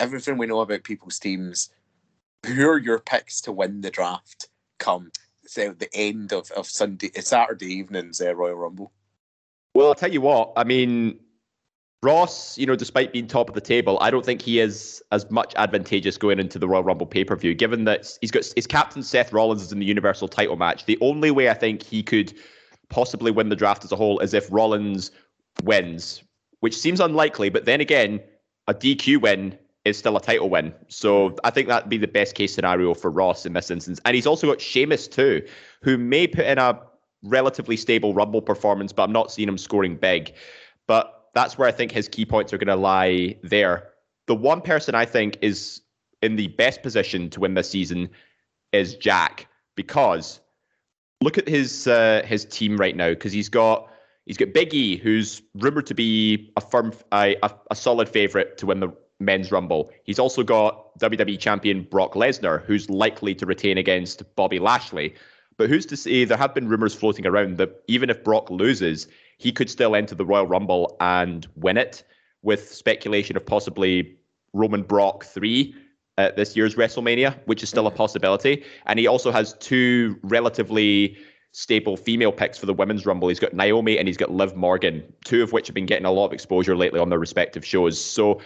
everything 0.00 0.38
we 0.38 0.46
know 0.46 0.60
about 0.60 0.84
people's 0.84 1.18
teams, 1.18 1.70
who 2.46 2.68
are 2.68 2.78
your 2.78 2.98
picks 2.98 3.40
to 3.42 3.52
win 3.52 3.80
the 3.80 3.90
draft 3.90 4.48
come 4.78 5.10
say, 5.46 5.68
the 5.68 5.88
end 5.94 6.32
of, 6.32 6.50
of 6.52 6.66
Sunday, 6.66 7.10
Saturday 7.20 7.74
evening's 7.74 8.20
uh, 8.20 8.34
Royal 8.34 8.56
Rumble? 8.56 8.92
Well, 9.74 9.88
I'll 9.88 9.94
tell 9.94 10.12
you 10.12 10.20
what, 10.20 10.52
I 10.56 10.64
mean, 10.64 11.18
Ross, 12.02 12.58
you 12.58 12.66
know, 12.66 12.76
despite 12.76 13.12
being 13.12 13.26
top 13.26 13.48
of 13.48 13.54
the 13.54 13.60
table, 13.60 13.98
I 14.00 14.10
don't 14.10 14.24
think 14.24 14.42
he 14.42 14.58
is 14.58 15.02
as 15.12 15.30
much 15.30 15.54
advantageous 15.56 16.18
going 16.18 16.38
into 16.38 16.58
the 16.58 16.68
Royal 16.68 16.82
Rumble 16.82 17.06
pay 17.06 17.24
per 17.24 17.36
view, 17.36 17.54
given 17.54 17.84
that 17.84 18.18
he's 18.20 18.30
got 18.30 18.44
his 18.56 18.66
captain 18.66 19.02
Seth 19.02 19.32
Rollins 19.32 19.62
is 19.62 19.72
in 19.72 19.78
the 19.78 19.86
Universal 19.86 20.28
title 20.28 20.56
match. 20.56 20.84
The 20.86 20.98
only 21.00 21.30
way 21.30 21.48
I 21.48 21.54
think 21.54 21.82
he 21.82 22.02
could 22.02 22.34
possibly 22.88 23.30
win 23.30 23.48
the 23.48 23.56
draft 23.56 23.84
as 23.84 23.92
a 23.92 23.96
whole 23.96 24.18
is 24.18 24.34
if 24.34 24.48
Rollins 24.50 25.12
wins, 25.62 26.22
which 26.60 26.76
seems 26.76 27.00
unlikely, 27.00 27.50
but 27.50 27.64
then 27.64 27.80
again, 27.80 28.20
a 28.66 28.74
DQ 28.74 29.22
win 29.22 29.58
is 29.84 29.98
still 29.98 30.16
a 30.16 30.20
title 30.20 30.48
win. 30.48 30.72
So 30.88 31.36
I 31.44 31.50
think 31.50 31.68
that'd 31.68 31.88
be 31.88 31.98
the 31.98 32.06
best 32.06 32.34
case 32.34 32.54
scenario 32.54 32.94
for 32.94 33.10
Ross 33.10 33.46
in 33.46 33.52
this 33.52 33.70
instance. 33.70 34.00
And 34.04 34.14
he's 34.14 34.26
also 34.26 34.46
got 34.46 34.60
Sheamus 34.60 35.08
too, 35.08 35.46
who 35.82 35.98
may 35.98 36.26
put 36.26 36.44
in 36.44 36.58
a 36.58 36.80
relatively 37.24 37.76
stable 37.76 38.14
Rumble 38.14 38.42
performance, 38.42 38.92
but 38.92 39.04
I'm 39.04 39.12
not 39.12 39.32
seeing 39.32 39.48
him 39.48 39.58
scoring 39.58 39.96
big. 39.96 40.34
But 40.86 41.12
that's 41.34 41.58
where 41.58 41.68
I 41.68 41.72
think 41.72 41.92
his 41.92 42.08
key 42.08 42.24
points 42.24 42.52
are 42.52 42.58
going 42.58 42.68
to 42.68 42.76
lie 42.76 43.36
there. 43.42 43.88
The 44.26 44.34
one 44.34 44.60
person 44.60 44.94
I 44.94 45.04
think 45.04 45.38
is 45.40 45.80
in 46.22 46.36
the 46.36 46.48
best 46.48 46.82
position 46.82 47.28
to 47.30 47.40
win 47.40 47.54
this 47.54 47.68
season 47.68 48.08
is 48.72 48.94
Jack 48.96 49.48
because 49.74 50.40
look 51.20 51.38
at 51.38 51.48
his 51.48 51.86
uh, 51.86 52.22
his 52.24 52.44
team 52.44 52.76
right 52.76 52.96
now 52.96 53.10
because 53.10 53.32
he's 53.32 53.48
got 53.48 53.88
he's 54.26 54.36
got 54.36 54.52
Big 54.52 54.72
E 54.72 54.96
who's 54.96 55.42
rumored 55.54 55.86
to 55.86 55.94
be 55.94 56.52
a 56.56 56.60
firm 56.60 56.92
a, 57.12 57.36
a, 57.42 57.50
a 57.70 57.74
solid 57.74 58.08
favorite 58.08 58.56
to 58.58 58.66
win 58.66 58.80
the 58.80 58.92
men's 59.24 59.50
rumble. 59.50 59.90
He's 60.04 60.18
also 60.18 60.42
got 60.42 60.98
WWE 60.98 61.38
champion 61.38 61.84
Brock 61.84 62.14
Lesnar 62.14 62.64
who's 62.64 62.88
likely 62.90 63.34
to 63.36 63.46
retain 63.46 63.78
against 63.78 64.22
Bobby 64.36 64.58
Lashley. 64.58 65.14
But 65.56 65.68
who's 65.68 65.86
to 65.86 65.96
say 65.96 66.24
there 66.24 66.38
have 66.38 66.54
been 66.54 66.68
rumors 66.68 66.94
floating 66.94 67.26
around 67.26 67.58
that 67.58 67.82
even 67.86 68.10
if 68.10 68.24
Brock 68.24 68.50
loses, 68.50 69.06
he 69.38 69.52
could 69.52 69.70
still 69.70 69.94
enter 69.94 70.14
the 70.14 70.24
Royal 70.24 70.46
Rumble 70.46 70.96
and 71.00 71.46
win 71.56 71.76
it, 71.76 72.04
with 72.42 72.72
speculation 72.72 73.36
of 73.36 73.46
possibly 73.46 74.16
Roman 74.52 74.82
Brock 74.82 75.24
3 75.24 75.74
at 76.18 76.36
this 76.36 76.56
year's 76.56 76.74
WrestleMania, 76.74 77.38
which 77.46 77.62
is 77.62 77.68
still 77.68 77.86
a 77.86 77.90
possibility. 77.90 78.64
And 78.86 78.98
he 78.98 79.06
also 79.06 79.30
has 79.30 79.54
two 79.54 80.18
relatively 80.22 81.16
stable 81.52 81.96
female 81.96 82.32
picks 82.32 82.58
for 82.58 82.66
the 82.66 82.74
women's 82.74 83.04
rumble. 83.06 83.28
He's 83.28 83.38
got 83.38 83.52
Naomi 83.52 83.98
and 83.98 84.08
he's 84.08 84.16
got 84.16 84.30
Liv 84.30 84.56
Morgan, 84.56 85.02
two 85.24 85.42
of 85.42 85.52
which 85.52 85.66
have 85.66 85.74
been 85.74 85.86
getting 85.86 86.06
a 86.06 86.10
lot 86.10 86.26
of 86.26 86.32
exposure 86.32 86.76
lately 86.76 86.98
on 86.98 87.10
their 87.10 87.18
respective 87.18 87.64
shows. 87.64 88.02
So 88.02 88.40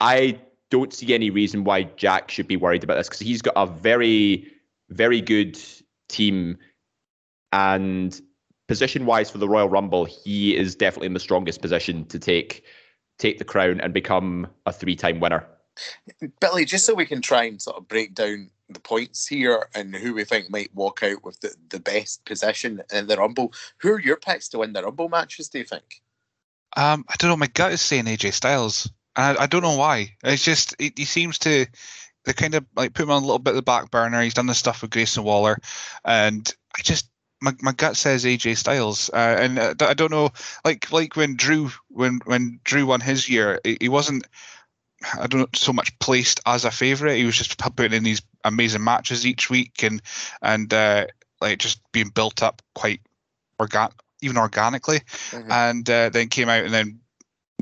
I 0.00 0.40
don't 0.70 0.92
see 0.92 1.14
any 1.14 1.30
reason 1.30 1.64
why 1.64 1.82
Jack 1.82 2.30
should 2.30 2.46
be 2.46 2.56
worried 2.56 2.84
about 2.84 2.94
this 2.96 3.08
because 3.08 3.20
he's 3.20 3.42
got 3.42 3.54
a 3.56 3.66
very, 3.66 4.50
very 4.88 5.20
good 5.20 5.58
team 6.08 6.56
and 7.52 8.20
position 8.68 9.04
wise 9.04 9.28
for 9.28 9.38
the 9.38 9.48
Royal 9.48 9.68
Rumble, 9.68 10.04
he 10.04 10.56
is 10.56 10.76
definitely 10.76 11.06
in 11.06 11.14
the 11.14 11.20
strongest 11.20 11.60
position 11.60 12.04
to 12.06 12.18
take 12.18 12.64
take 13.18 13.38
the 13.38 13.44
crown 13.44 13.80
and 13.80 13.92
become 13.92 14.46
a 14.64 14.72
three 14.72 14.94
time 14.94 15.18
winner. 15.18 15.44
Billy, 16.40 16.64
just 16.64 16.86
so 16.86 16.94
we 16.94 17.04
can 17.04 17.20
try 17.20 17.44
and 17.44 17.60
sort 17.60 17.78
of 17.78 17.88
break 17.88 18.14
down 18.14 18.48
the 18.68 18.80
points 18.80 19.26
here 19.26 19.68
and 19.74 19.94
who 19.94 20.14
we 20.14 20.24
think 20.24 20.50
might 20.50 20.74
walk 20.74 21.02
out 21.02 21.24
with 21.24 21.40
the, 21.40 21.52
the 21.68 21.80
best 21.80 22.24
position 22.24 22.80
in 22.92 23.08
the 23.08 23.16
Rumble, 23.16 23.52
who 23.78 23.92
are 23.92 24.00
your 24.00 24.16
picks 24.16 24.48
to 24.50 24.58
win 24.58 24.72
the 24.72 24.82
Rumble 24.82 25.08
matches, 25.08 25.48
do 25.48 25.58
you 25.58 25.64
think? 25.64 26.00
Um, 26.76 27.04
I 27.08 27.14
don't 27.18 27.30
know. 27.30 27.36
My 27.36 27.48
gut 27.48 27.72
is 27.72 27.80
saying 27.80 28.04
AJ 28.04 28.34
Styles. 28.34 28.88
I, 29.16 29.36
I 29.36 29.46
don't 29.46 29.62
know 29.62 29.76
why. 29.76 30.14
It's 30.24 30.44
just, 30.44 30.74
it, 30.78 30.98
he 30.98 31.04
seems 31.04 31.38
to, 31.40 31.66
they 32.24 32.32
kind 32.32 32.54
of 32.54 32.64
like 32.76 32.94
put 32.94 33.04
him 33.04 33.10
on 33.10 33.22
a 33.22 33.26
little 33.26 33.38
bit 33.38 33.52
of 33.52 33.56
the 33.56 33.62
back 33.62 33.90
burner. 33.90 34.22
He's 34.22 34.34
done 34.34 34.46
the 34.46 34.54
stuff 34.54 34.82
with 34.82 34.90
Grayson 34.90 35.24
Waller. 35.24 35.58
And 36.04 36.52
I 36.76 36.82
just, 36.82 37.10
my, 37.40 37.54
my 37.60 37.72
gut 37.72 37.96
says 37.96 38.24
AJ 38.24 38.56
Styles, 38.58 39.10
uh, 39.10 39.36
and 39.40 39.58
uh, 39.58 39.74
I 39.80 39.94
don't 39.94 40.10
know, 40.10 40.30
like 40.64 40.92
like 40.92 41.16
when 41.16 41.36
Drew 41.36 41.70
when 41.88 42.20
when 42.24 42.60
Drew 42.64 42.86
won 42.86 43.00
his 43.00 43.28
year, 43.28 43.60
he, 43.64 43.78
he 43.80 43.88
wasn't. 43.88 44.26
I 45.18 45.26
don't 45.26 45.40
know 45.40 45.46
so 45.54 45.72
much 45.72 45.98
placed 45.98 46.40
as 46.44 46.66
a 46.66 46.70
favorite. 46.70 47.16
He 47.16 47.24
was 47.24 47.38
just 47.38 47.56
putting 47.56 47.94
in 47.94 48.02
these 48.02 48.20
amazing 48.44 48.84
matches 48.84 49.26
each 49.26 49.48
week, 49.48 49.82
and 49.82 50.02
and 50.42 50.72
uh, 50.72 51.06
like 51.40 51.58
just 51.58 51.80
being 51.92 52.10
built 52.10 52.42
up 52.42 52.60
quite 52.74 53.00
organ 53.58 53.88
even 54.20 54.36
organically, 54.36 55.00
mm-hmm. 55.30 55.50
and 55.50 55.88
uh, 55.88 56.10
then 56.10 56.28
came 56.28 56.50
out 56.50 56.64
and 56.64 56.74
then 56.74 56.99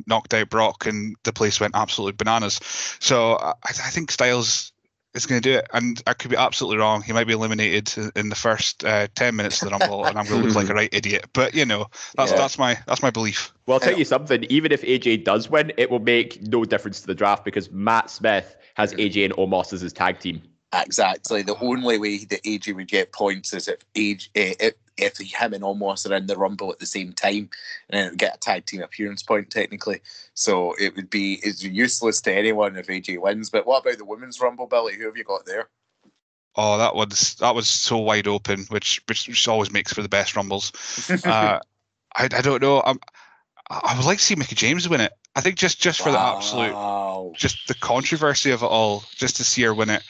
knocked 0.06 0.34
out 0.34 0.50
Brock, 0.50 0.86
and 0.86 1.16
the 1.24 1.32
place 1.32 1.60
went 1.60 1.74
absolutely 1.76 2.12
bananas. 2.16 2.60
So 3.00 3.36
I, 3.36 3.54
I 3.64 3.72
think 3.72 4.10
Styles 4.10 4.72
is 5.14 5.26
going 5.26 5.40
to 5.40 5.48
do 5.48 5.56
it, 5.58 5.66
and 5.72 6.02
I 6.06 6.12
could 6.14 6.30
be 6.30 6.36
absolutely 6.36 6.78
wrong. 6.78 7.02
He 7.02 7.12
might 7.12 7.26
be 7.26 7.32
eliminated 7.32 7.92
in 8.14 8.28
the 8.28 8.34
first 8.36 8.84
uh, 8.84 9.08
ten 9.14 9.36
minutes 9.36 9.62
of 9.62 9.70
the 9.70 9.76
Rumble, 9.78 10.04
and 10.04 10.18
I'm 10.18 10.26
going 10.26 10.40
to 10.42 10.46
look 10.46 10.56
like 10.56 10.68
a 10.68 10.74
right 10.80 10.90
idiot. 10.92 11.26
But 11.32 11.54
you 11.54 11.64
know, 11.64 11.86
that's 12.16 12.30
Yeah. 12.32 12.38
that's 12.38 12.58
my 12.58 12.78
that's 12.86 13.02
my 13.02 13.10
belief. 13.10 13.52
Well, 13.66 13.74
I'll 13.74 13.80
tell 13.80 13.98
you 13.98 14.04
something. 14.04 14.44
Even 14.44 14.72
if 14.72 14.82
AJ 14.82 15.24
does 15.24 15.50
win, 15.50 15.72
it 15.76 15.90
will 15.90 15.98
make 16.00 16.42
no 16.42 16.64
difference 16.64 17.00
to 17.00 17.06
the 17.06 17.14
draft 17.14 17.44
because 17.44 17.70
Matt 17.70 18.10
Smith 18.10 18.56
has 18.74 18.94
AJ 18.94 19.24
and 19.26 19.34
Omos 19.34 19.72
as 19.72 19.80
his 19.80 19.92
tag 19.92 20.20
team. 20.20 20.42
Exactly. 20.72 21.42
The 21.42 21.58
only 21.60 21.98
way 21.98 22.24
that 22.26 22.42
AJ 22.44 22.76
would 22.76 22.88
get 22.88 23.12
points 23.12 23.54
is 23.54 23.68
if 23.68 23.78
AJ, 23.94 24.28
eh, 24.34 24.54
if, 24.60 24.74
if 24.98 25.18
him 25.18 25.54
and 25.54 25.62
Omos 25.62 26.08
are 26.08 26.14
in 26.14 26.26
the 26.26 26.36
Rumble 26.36 26.72
at 26.72 26.78
the 26.78 26.86
same 26.86 27.12
time, 27.12 27.48
and 27.90 28.10
then 28.10 28.16
get 28.16 28.36
a 28.36 28.38
tag 28.38 28.66
team 28.66 28.82
appearance 28.82 29.22
point 29.22 29.50
technically. 29.50 30.00
So 30.34 30.74
it 30.78 30.94
would 30.96 31.10
be 31.10 31.40
it's 31.42 31.62
useless 31.62 32.20
to 32.22 32.34
anyone 32.34 32.76
if 32.76 32.88
AJ 32.88 33.20
wins. 33.20 33.50
But 33.50 33.66
what 33.66 33.82
about 33.82 33.98
the 33.98 34.04
women's 34.04 34.40
Rumble, 34.40 34.66
Billy? 34.66 34.96
Who 34.96 35.06
have 35.06 35.16
you 35.16 35.24
got 35.24 35.46
there? 35.46 35.68
Oh, 36.56 36.78
that 36.78 36.94
was 36.94 37.34
that 37.36 37.54
was 37.54 37.68
so 37.68 37.98
wide 37.98 38.26
open, 38.26 38.64
which 38.68 39.00
which, 39.06 39.28
which 39.28 39.48
always 39.48 39.72
makes 39.72 39.92
for 39.92 40.02
the 40.02 40.08
best 40.08 40.36
rumbles. 40.36 40.72
Uh, 41.24 41.60
I, 42.16 42.24
I 42.24 42.40
don't 42.40 42.62
know. 42.62 42.82
I'm, 42.84 42.98
I 43.70 43.94
would 43.96 44.06
like 44.06 44.18
to 44.18 44.24
see 44.24 44.34
Mickie 44.34 44.54
James 44.54 44.88
win 44.88 45.00
it. 45.00 45.12
I 45.36 45.40
think 45.40 45.56
just 45.56 45.78
just 45.80 46.00
for 46.00 46.10
the 46.10 46.18
absolute 46.18 46.74
just 47.36 47.68
the 47.68 47.74
controversy 47.74 48.50
of 48.50 48.62
it 48.62 48.66
all, 48.66 49.04
just 49.14 49.36
to 49.36 49.44
see 49.44 49.62
her 49.62 49.74
win 49.74 49.90
it. 49.90 50.02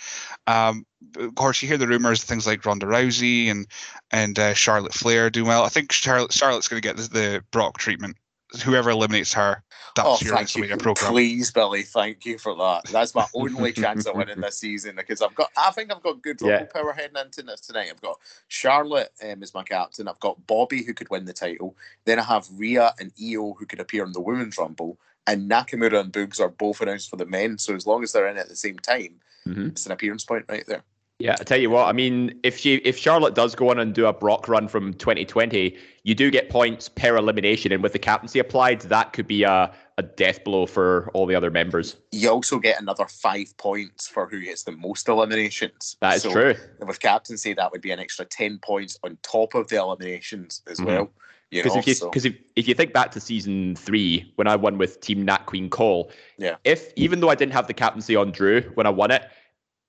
Um, 0.48 0.86
of 1.16 1.34
course, 1.34 1.62
you 1.62 1.68
hear 1.68 1.76
the 1.78 1.86
rumors, 1.86 2.24
things 2.24 2.46
like 2.46 2.64
Ronda 2.64 2.86
Rousey 2.86 3.50
and 3.50 3.66
and 4.10 4.38
uh, 4.38 4.54
Charlotte 4.54 4.94
Flair 4.94 5.30
doing 5.30 5.46
well. 5.46 5.62
I 5.62 5.68
think 5.68 5.92
Charlotte 5.92 6.32
Charlotte's 6.32 6.68
going 6.68 6.80
to 6.80 6.88
get 6.88 6.96
the, 6.96 7.02
the 7.02 7.44
Brock 7.50 7.78
treatment. 7.78 8.16
Whoever 8.64 8.88
eliminates 8.88 9.34
her, 9.34 9.62
that's 9.94 10.08
Oh, 10.08 10.18
your 10.24 10.34
thank 10.34 10.56
you. 10.56 10.64
WrestleMania 10.64 10.78
program. 10.80 11.12
Please, 11.12 11.50
Billy, 11.50 11.82
thank 11.82 12.24
you 12.24 12.38
for 12.38 12.56
that. 12.56 12.84
That's 12.90 13.14
my 13.14 13.26
only 13.34 13.72
chance 13.74 14.06
of 14.06 14.16
winning 14.16 14.40
this 14.40 14.56
season 14.56 14.96
because 14.96 15.20
I've 15.20 15.34
got, 15.34 15.50
I 15.58 15.70
think 15.70 15.92
I've 15.92 16.02
got 16.02 16.22
good 16.22 16.38
Yeah. 16.40 16.64
Power 16.64 16.94
heading 16.94 17.18
into 17.22 17.42
this 17.42 17.60
tonight. 17.60 17.88
I've 17.90 18.00
got 18.00 18.18
Charlotte 18.48 19.12
um, 19.22 19.42
as 19.42 19.52
my 19.52 19.64
captain. 19.64 20.08
I've 20.08 20.18
got 20.20 20.46
Bobby 20.46 20.82
who 20.82 20.94
could 20.94 21.10
win 21.10 21.26
the 21.26 21.34
title. 21.34 21.76
Then 22.06 22.18
I 22.18 22.22
have 22.22 22.48
Rhea 22.56 22.94
and 22.98 23.12
Io 23.22 23.52
who 23.52 23.66
could 23.66 23.80
appear 23.80 24.02
in 24.04 24.12
the 24.12 24.20
women's 24.22 24.56
Rumble. 24.56 24.98
And 25.28 25.50
Nakamura 25.50 26.00
and 26.00 26.12
Boogs 26.12 26.40
are 26.40 26.48
both 26.48 26.80
announced 26.80 27.10
for 27.10 27.16
the 27.16 27.26
men. 27.26 27.58
So 27.58 27.74
as 27.74 27.86
long 27.86 28.02
as 28.02 28.12
they're 28.12 28.28
in 28.28 28.38
at 28.38 28.48
the 28.48 28.56
same 28.56 28.78
time, 28.78 29.20
Mhm. 29.46 29.72
it's 29.72 29.84
an 29.84 29.92
appearance 29.92 30.24
point 30.24 30.46
right 30.48 30.64
there. 30.66 30.82
Yeah, 31.18 31.36
I 31.38 31.42
tell 31.42 31.58
you 31.60 31.68
what. 31.68 31.86
I 31.86 31.92
mean, 31.92 32.38
if 32.44 32.56
she 32.58 32.76
if 32.76 32.96
Charlotte 32.96 33.34
does 33.34 33.54
go 33.56 33.70
on 33.70 33.78
and 33.80 33.92
do 33.92 34.06
a 34.06 34.12
Brock 34.12 34.48
run 34.48 34.68
from 34.68 34.94
2020, 34.94 35.76
you 36.04 36.14
do 36.14 36.30
get 36.30 36.48
points 36.48 36.88
per 36.88 37.16
elimination, 37.16 37.72
and 37.72 37.82
with 37.82 37.92
the 37.92 37.98
captaincy 37.98 38.38
applied, 38.38 38.82
that 38.82 39.12
could 39.12 39.26
be 39.26 39.42
a, 39.42 39.74
a 39.98 40.02
death 40.02 40.44
blow 40.44 40.64
for 40.64 41.10
all 41.14 41.26
the 41.26 41.34
other 41.34 41.50
members. 41.50 41.96
You 42.12 42.30
also 42.30 42.60
get 42.60 42.80
another 42.80 43.06
five 43.06 43.54
points 43.56 44.06
for 44.06 44.28
who 44.28 44.40
gets 44.40 44.62
the 44.62 44.72
most 44.72 45.08
eliminations. 45.08 45.96
That 46.00 46.16
is 46.16 46.22
So 46.22 46.30
true. 46.30 46.54
With 46.78 47.00
captaincy, 47.00 47.52
that 47.52 47.72
would 47.72 47.82
be 47.82 47.90
an 47.90 47.98
extra 47.98 48.24
10 48.24 48.60
points 48.60 48.96
on 49.02 49.18
top 49.22 49.54
of 49.54 49.66
the 49.68 49.76
eliminations 49.76 50.62
as 50.68 50.78
Mhm. 50.78 50.86
well. 50.86 51.12
You 51.50 51.62
Because 51.62 51.74
know, 51.74 51.80
if 51.80 51.86
you 51.86 51.94
so- 51.94 52.10
if, 52.14 52.26
if 52.56 52.68
you 52.68 52.74
think 52.74 52.92
back 52.92 53.10
to 53.12 53.20
season 53.20 53.74
three 53.74 54.30
when 54.36 54.46
I 54.46 54.56
won 54.56 54.76
with 54.78 55.00
Team 55.00 55.24
Nat 55.24 55.46
Queen 55.46 55.70
Cole, 55.70 56.10
Yeah. 56.36 56.56
If 56.64 56.92
even 56.96 57.20
though 57.20 57.30
I 57.30 57.34
didn't 57.34 57.52
have 57.54 57.66
the 57.66 57.74
captaincy 57.74 58.14
on 58.16 58.30
Drew 58.32 58.62
when 58.74 58.86
I 58.86 58.90
won 58.90 59.10
it, 59.10 59.22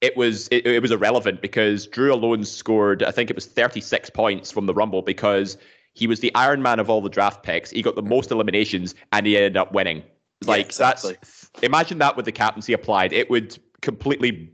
it 0.02 0.16
was 0.16 0.48
it, 0.50 0.66
it 0.66 0.82
was 0.82 0.92
irrelevant 0.92 1.42
because 1.42 1.86
Drew 1.88 2.14
alone 2.14 2.46
scored 2.46 3.04
I 3.04 3.12
think 3.12 3.30
it 3.30 3.36
was 3.36 3.46
36 3.46 4.10
points 4.12 4.52
from 4.52 4.66
the 4.68 4.74
Rumble 4.74 5.02
because 5.02 5.58
he 5.94 6.08
was 6.08 6.22
the 6.22 6.34
Iron 6.36 6.62
Man 6.62 6.80
of 6.80 6.90
all 6.90 7.02
the 7.02 7.10
draft 7.10 7.44
picks. 7.44 7.72
He 7.72 7.82
got 7.82 7.96
the 7.96 8.02
most 8.04 8.32
eliminations 8.32 8.96
and 9.12 9.26
he 9.26 9.36
ended 9.36 9.58
up 9.58 9.74
winning. 9.74 9.98
Yeah, 10.44 10.52
Like 10.52 10.66
exactly. 10.68 11.14
that's 11.16 11.50
imagine 11.62 11.98
that 11.98 12.16
with 12.16 12.24
the 12.26 12.32
captaincy 12.32 12.72
applied, 12.72 13.12
it 13.12 13.30
would 13.30 13.58
completely 13.82 14.50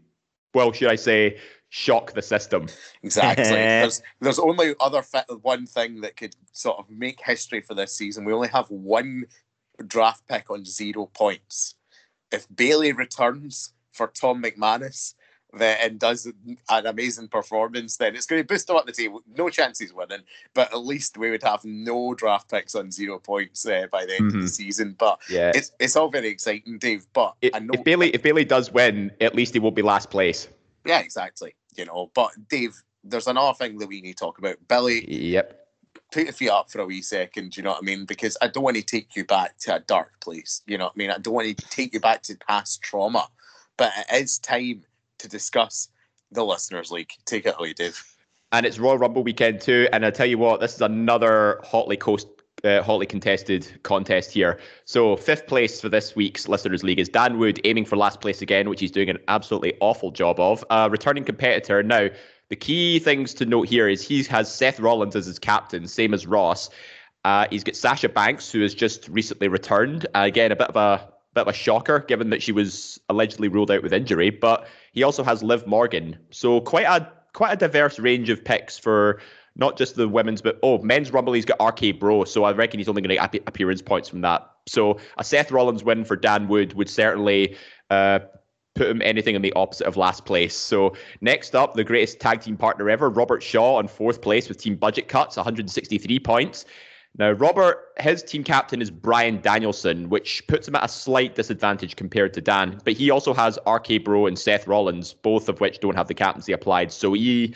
well 0.55 0.71
should 0.71 0.89
I 0.89 0.95
say 0.95 1.37
shock 1.75 2.13
the 2.13 2.21
system. 2.21 2.67
Exactly. 3.03 3.43
there's 3.53 4.01
there's 4.21 4.39
only 4.39 4.73
other 4.79 5.01
fa- 5.01 5.25
one 5.41 5.65
thing 5.65 5.99
that 6.01 6.15
could 6.15 6.33
sort 6.53 6.79
of 6.79 6.89
make 6.89 7.19
history 7.21 7.59
for 7.59 7.73
this 7.73 7.93
season. 7.93 8.23
We 8.23 8.31
only 8.31 8.47
have 8.47 8.69
one 8.69 9.25
draft 9.85 10.25
pick 10.27 10.49
on 10.49 10.63
zero 10.63 11.07
points. 11.07 11.75
If 12.31 12.47
Bayley 12.55 12.93
returns 12.93 13.73
for 13.91 14.07
Tom 14.07 14.41
McManus 14.41 15.15
and 15.59 15.99
does 15.99 16.25
an 16.69 16.85
amazing 16.85 17.27
performance, 17.27 17.95
then 17.97 18.15
it's 18.15 18.25
going 18.25 18.41
to 18.41 18.47
boost 18.47 18.69
him 18.69 18.75
up 18.77 18.85
the 18.85 18.91
table. 18.91 19.21
No 19.37 19.49
chance 19.49 19.79
he's 19.79 19.93
winning, 19.93 20.19
but 20.53 20.71
at 20.73 20.79
least 20.79 21.17
we 21.17 21.29
would 21.29 21.43
have 21.43 21.63
no 21.63 22.13
draft 22.13 22.49
picks 22.49 22.75
on 22.75 22.89
zero 22.91 23.19
points 23.19 23.65
uh, 23.65 23.87
by 23.91 24.05
the 24.05 24.15
end 24.15 24.27
of 24.27 24.33
Mhm. 24.33 24.41
the 24.43 24.47
season. 24.49 24.95
But 24.97 25.19
Yeah. 25.29 25.51
it's 25.53 25.71
it's 25.79 25.97
all 25.97 26.09
very 26.09 26.29
exciting, 26.29 26.77
Dave. 26.77 27.05
But 27.13 27.35
If, 27.41 27.53
I 27.53 27.59
know 27.59 27.73
if 27.73 27.83
Bayley 27.83 28.09
if 28.15 28.21
Bayley 28.21 28.45
does 28.45 28.71
win, 28.71 29.11
at 29.19 29.35
least 29.35 29.53
he 29.53 29.59
won't 29.59 29.75
be 29.75 29.81
last 29.81 30.09
place. 30.09 30.47
Yeah, 30.85 30.99
exactly. 30.99 31.55
You 31.75 31.85
know, 31.85 32.11
but 32.13 32.31
Dave, 32.49 32.81
there's 33.03 33.27
another 33.27 33.53
thing 33.55 33.77
that 33.79 33.87
we 33.87 34.01
need 34.01 34.17
to 34.17 34.25
talk 34.25 34.37
about. 34.39 34.55
Billy, 34.67 35.05
Yep. 35.11 35.61
put 36.11 36.23
your 36.23 36.33
feet 36.33 36.49
up 36.49 36.71
for 36.71 36.79
a 36.79 36.85
wee 36.85 37.01
second, 37.01 37.55
you 37.57 37.63
know 37.63 37.71
what 37.71 37.79
I 37.83 37.85
mean? 37.85 38.05
Because 38.05 38.37
I 38.41 38.47
don't 38.47 38.63
want 38.63 38.77
to 38.77 38.83
take 38.83 39.15
you 39.15 39.25
back 39.25 39.57
to 39.59 39.75
a 39.75 39.79
dark 39.79 40.19
place. 40.21 40.61
You 40.67 40.77
know 40.77 40.85
what 40.85 40.93
I 40.95 40.97
mean? 40.97 41.11
I 41.11 41.17
don't 41.17 41.33
want 41.33 41.57
to 41.57 41.69
take 41.69 41.93
you 41.93 41.99
back 41.99 42.21
to 42.23 42.35
past 42.47 42.81
trauma. 42.81 43.27
But 43.77 43.91
it 44.11 44.23
is 44.23 44.39
time 44.39 44.83
to 45.19 45.27
discuss 45.27 45.89
the 46.31 46.43
listeners 46.45 46.91
league. 46.91 47.11
Take 47.25 47.45
it 47.45 47.55
away, 47.57 47.73
Dave. 47.73 48.01
and 48.51 48.65
it's 48.65 48.79
Royal 48.79 48.97
Rumble 48.97 49.23
weekend 49.23 49.59
too. 49.61 49.87
And 49.91 50.05
I 50.05 50.11
tell 50.11 50.25
you 50.25 50.37
what, 50.37 50.61
this 50.61 50.75
is 50.75 50.81
another 50.81 51.59
hotly 51.63 51.97
coast, 51.97 52.27
uh, 52.65 52.81
hotly 52.83 53.05
contested 53.05 53.79
contest 53.83 54.31
here. 54.31 54.59
So 54.85 55.15
fifth 55.15 55.47
place 55.47 55.79
for 55.79 55.89
this 55.89 56.15
week's 56.15 56.47
Listeners 56.47 56.83
League 56.83 56.99
is 56.99 57.09
Dan 57.09 57.37
Wood, 57.37 57.61
aiming 57.63 57.85
for 57.85 57.95
last 57.95 58.21
place 58.21 58.41
again, 58.41 58.69
which 58.69 58.79
he's 58.79 58.91
doing 58.91 59.09
an 59.09 59.19
absolutely 59.27 59.73
awful 59.79 60.11
job 60.11 60.39
of. 60.39 60.63
Uh, 60.69 60.89
returning 60.91 61.23
competitor 61.23 61.83
now. 61.83 62.09
The 62.49 62.55
key 62.55 62.99
things 62.99 63.33
to 63.35 63.45
note 63.45 63.67
here 63.67 63.89
is 63.89 64.03
he 64.03 64.21
has 64.25 64.53
Seth 64.53 64.79
Rollins 64.79 65.15
as 65.15 65.25
his 65.25 65.39
captain, 65.39 65.87
same 65.87 66.13
as 66.13 66.27
Ross. 66.27 66.69
Uh, 67.23 67.47
he's 67.49 67.63
got 67.63 67.75
Sasha 67.75 68.07
Banks, 68.07 68.51
who 68.51 68.61
has 68.61 68.75
just 68.75 69.07
recently 69.09 69.47
returned. 69.47 70.05
Uh, 70.13 70.25
again, 70.25 70.51
a 70.51 70.55
bit 70.55 70.67
of 70.67 70.75
a 70.75 71.09
bit 71.33 71.41
of 71.41 71.47
a 71.47 71.53
shocker, 71.53 71.99
given 71.99 72.29
that 72.29 72.43
she 72.43 72.51
was 72.51 72.99
allegedly 73.09 73.47
ruled 73.47 73.71
out 73.71 73.81
with 73.81 73.93
injury. 73.93 74.29
But 74.29 74.67
he 74.91 75.01
also 75.01 75.23
has 75.23 75.41
Liv 75.41 75.65
Morgan, 75.65 76.19
so 76.29 76.61
quite 76.61 76.85
a 76.85 77.11
quite 77.33 77.53
a 77.53 77.57
diverse 77.57 77.97
range 77.97 78.29
of 78.29 78.45
picks 78.45 78.77
for 78.77 79.19
not 79.55 79.77
just 79.77 79.95
the 79.95 80.07
women's, 80.07 80.41
but 80.41 80.59
oh, 80.63 80.79
men's 80.79 81.11
Rumble. 81.11 81.33
He's 81.33 81.45
got 81.45 81.63
RK 81.63 81.99
Bro, 81.99 82.25
so 82.25 82.43
I 82.43 82.51
reckon 82.51 82.79
he's 82.79 82.89
only 82.89 83.01
going 83.01 83.15
to 83.17 83.27
get 83.29 83.47
appearance 83.47 83.81
points 83.81 84.09
from 84.09 84.21
that. 84.21 84.49
So 84.67 84.97
a 85.17 85.23
Seth 85.23 85.51
Rollins 85.51 85.83
win 85.83 86.03
for 86.03 86.15
Dan 86.15 86.47
Wood 86.47 86.73
would 86.73 86.89
certainly. 86.89 87.55
Uh, 87.89 88.19
Put 88.75 88.89
him 88.89 89.01
anything 89.01 89.35
in 89.35 89.41
the 89.41 89.53
opposite 89.53 89.87
of 89.87 89.95
last 89.95 90.25
place. 90.25 90.53
So 90.53 90.97
next 91.21 91.55
up, 91.55 91.75
the 91.75 91.83
greatest 91.85 92.19
tag 92.19 92.41
team 92.41 92.57
partner 92.57 92.89
ever, 92.89 93.09
Robert 93.09 93.41
Shaw 93.41 93.77
on 93.77 93.87
fourth 93.87 94.21
place 94.21 94.49
with 94.49 94.57
team 94.57 94.75
budget 94.75 95.07
cuts, 95.07 95.37
163 95.37 96.19
points. 96.19 96.65
Now, 97.17 97.31
Robert, 97.31 97.93
his 97.97 98.21
team 98.21 98.43
captain 98.43 98.81
is 98.81 98.91
Bryan 98.91 99.39
Danielson, 99.39 100.09
which 100.09 100.45
puts 100.47 100.67
him 100.67 100.75
at 100.75 100.83
a 100.83 100.89
slight 100.89 101.35
disadvantage 101.35 101.95
compared 101.95 102.33
to 102.33 102.41
Dan. 102.41 102.81
But 102.83 102.93
he 102.93 103.09
also 103.09 103.33
has 103.33 103.57
RK 103.65 104.03
Bro 104.03 104.25
and 104.25 104.37
Seth 104.37 104.67
Rollins, 104.67 105.13
both 105.13 105.47
of 105.47 105.61
which 105.61 105.79
don't 105.79 105.95
have 105.95 106.09
the 106.09 106.13
captaincy 106.13 106.51
applied. 106.51 106.91
So 106.91 107.13
he, 107.13 107.55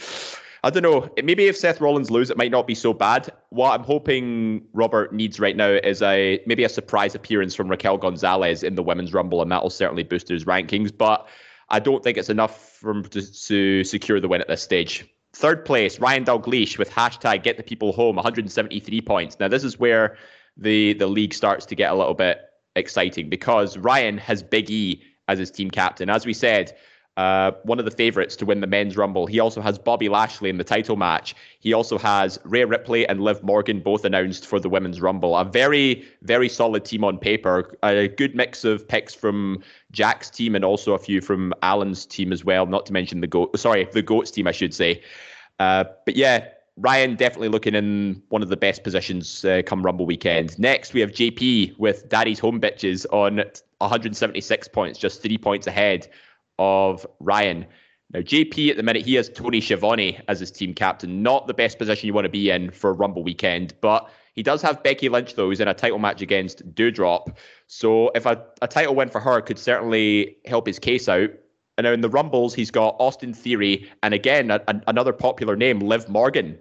I 0.64 0.70
don't 0.70 0.84
know, 0.84 1.10
maybe 1.24 1.48
if 1.48 1.56
Seth 1.56 1.80
Rollins 1.80 2.12
lose, 2.12 2.30
it 2.30 2.38
might 2.38 2.52
not 2.52 2.68
be 2.68 2.76
so 2.76 2.94
bad. 2.94 3.32
What 3.50 3.72
I'm 3.72 3.86
hoping 3.86 4.66
Robert 4.74 5.14
needs 5.14 5.40
right 5.40 5.56
now 5.56 5.70
is 5.70 6.02
a 6.02 6.42
maybe 6.46 6.66
a 6.66 6.70
surprise 6.70 7.16
appearance 7.16 7.56
from 7.56 7.70
Raquel 7.70 7.98
Gonzalez 7.98 8.64
in 8.64 8.76
the 8.76 8.84
Women's 8.84 9.14
Rumble, 9.14 9.42
and 9.42 9.52
that 9.52 9.64
will 9.64 9.70
certainly 9.70 10.04
boost 10.04 10.28
his 10.28 10.44
rankings. 10.46 10.96
But 10.96 11.28
I 11.70 11.80
don't 11.80 12.04
think 12.04 12.18
it's 12.18 12.30
enough 12.30 12.74
for 12.74 12.92
him 12.92 13.04
to, 13.04 13.46
to 13.46 13.84
secure 13.86 14.20
the 14.20 14.28
win 14.28 14.42
at 14.42 14.48
this 14.48 14.62
stage. 14.62 15.06
Third 15.34 15.64
place, 15.64 16.00
Ryan 16.00 16.26
Dalgleish 16.26 16.78
with 16.78 16.90
hashtag 16.90 17.44
Get 17.44 17.56
the 17.56 17.64
People 17.64 17.94
Home, 17.94 18.16
173 18.16 19.02
points. 19.02 19.40
Now 19.40 19.48
this 19.48 19.64
is 19.64 19.80
where 19.80 20.18
the 20.58 20.94
the 20.94 21.08
league 21.08 21.34
starts 21.34 21.66
to 21.68 21.76
get 21.76 21.92
a 21.92 21.96
little 21.96 22.16
bit 22.16 22.42
exciting 22.76 23.30
because 23.30 23.78
Ryan 23.78 24.18
has 24.18 24.44
Big 24.44 24.70
E 24.70 25.04
as 25.30 25.40
his 25.40 25.52
team 25.52 25.72
captain. 25.72 26.10
As 26.10 26.26
we 26.26 26.34
said, 26.34 26.76
uh, 27.18 27.52
one 27.64 27.80
of 27.80 27.86
the 27.86 27.92
favorites 27.92 28.36
to 28.38 28.46
win 28.46 28.62
the 28.62 28.68
men's 28.68 28.96
rumble. 28.96 29.26
He 29.26 29.40
also 29.40 29.60
has 29.62 29.78
Bobby 29.78 30.08
Lashley 30.08 30.50
in 30.50 30.58
the 30.58 30.64
title 30.64 30.96
match. 30.96 31.36
He 31.60 31.74
also 31.74 31.98
has 31.98 32.40
Rhea 32.46 32.66
Ripley 32.66 33.06
and 33.08 33.22
Liv 33.22 33.44
Morgan 33.44 33.82
both 33.82 34.06
announced 34.06 34.46
for 34.46 34.60
the 34.60 34.70
women's 34.70 35.02
rumble. 35.02 35.36
A 35.36 35.44
very, 35.44 36.08
very 36.22 36.48
solid 36.48 36.86
team 36.86 37.04
on 37.04 37.18
paper. 37.18 37.78
A 37.84 38.08
good 38.08 38.36
mix 38.36 38.64
of 38.64 38.88
picks 38.88 39.14
from 39.14 39.62
Jack's 39.92 40.30
team 40.30 40.56
and 40.56 40.64
also 40.64 40.94
a 40.94 41.00
few 41.00 41.20
from 41.20 41.54
Alan's 41.62 42.06
team 42.06 42.32
as 42.32 42.46
well. 42.46 42.66
Not 42.66 42.86
to 42.86 42.94
mention 42.94 43.20
the 43.20 43.28
goat. 43.28 43.58
Sorry, 43.60 43.86
the 43.92 44.02
goats 44.02 44.32
team, 44.32 44.48
I 44.48 44.54
should 44.54 44.74
say. 44.74 45.02
Uh, 45.60 45.84
but 46.06 46.16
yeah, 46.16 46.48
Ryan 46.78 47.16
definitely 47.16 47.50
looking 47.50 47.76
in 47.76 48.24
one 48.30 48.42
of 48.42 48.48
the 48.48 48.56
best 48.56 48.84
positions 48.84 49.44
uh, 49.44 49.62
come 49.66 49.84
Rumble 49.84 50.06
weekend. 50.06 50.58
Next, 50.58 50.94
we 50.94 51.02
have 51.02 51.12
JP 51.12 51.78
with 51.78 52.08
Daddy's 52.08 52.40
Home 52.40 52.62
Bitches 52.62 53.06
on 53.12 53.44
176 53.80 54.68
points, 54.70 54.98
just 54.98 55.22
three 55.22 55.38
points 55.38 55.68
ahead 55.68 56.08
of 56.60 57.08
Ryan. 57.20 57.66
Now, 58.14 58.20
JP 58.20 58.70
at 58.70 58.78
the 58.78 58.84
minute, 58.84 59.04
he 59.06 59.16
has 59.16 59.30
Tony 59.30 59.62
Schiavone 59.62 60.20
as 60.28 60.40
his 60.40 60.52
team 60.52 60.76
captain. 60.76 61.24
Not 61.24 61.48
the 61.48 61.54
best 61.54 61.80
position 61.80 62.06
you 62.06 62.14
want 62.14 62.26
to 62.26 62.30
be 62.30 62.52
in 62.52 62.70
for 62.70 62.92
a 62.92 62.94
Rumble 62.94 63.24
weekend, 63.24 63.74
but 63.82 64.10
He 64.40 64.44
does 64.44 64.62
have 64.62 64.82
Becky 64.84 65.10
Lynch, 65.10 65.36
though, 65.36 65.48
who's 65.48 65.60
in 65.60 65.68
a 65.68 65.74
title 65.74 66.00
match 66.00 66.22
against 66.22 66.74
Doudrop. 66.74 67.36
So 67.68 68.10
if 68.16 68.26
a, 68.26 68.42
a 68.62 68.70
title 68.70 68.96
win 68.96 69.10
for 69.10 69.20
her 69.20 69.42
could 69.42 69.60
certainly 69.60 70.38
help 70.46 70.66
his 70.66 70.80
case 70.80 71.10
out. 71.10 71.32
And 71.78 71.84
now 71.84 71.92
in 71.92 72.00
the 72.00 72.08
Rumbles, 72.08 72.54
he's 72.54 72.72
got 72.72 72.96
Austin 73.00 73.34
Theory 73.34 73.92
and 74.02 74.14
again, 74.14 74.50
a, 74.50 74.62
a, 74.70 74.82
another 74.88 75.12
popular 75.12 75.58
name, 75.58 75.80
Liv 75.80 76.08
Morgan. 76.08 76.58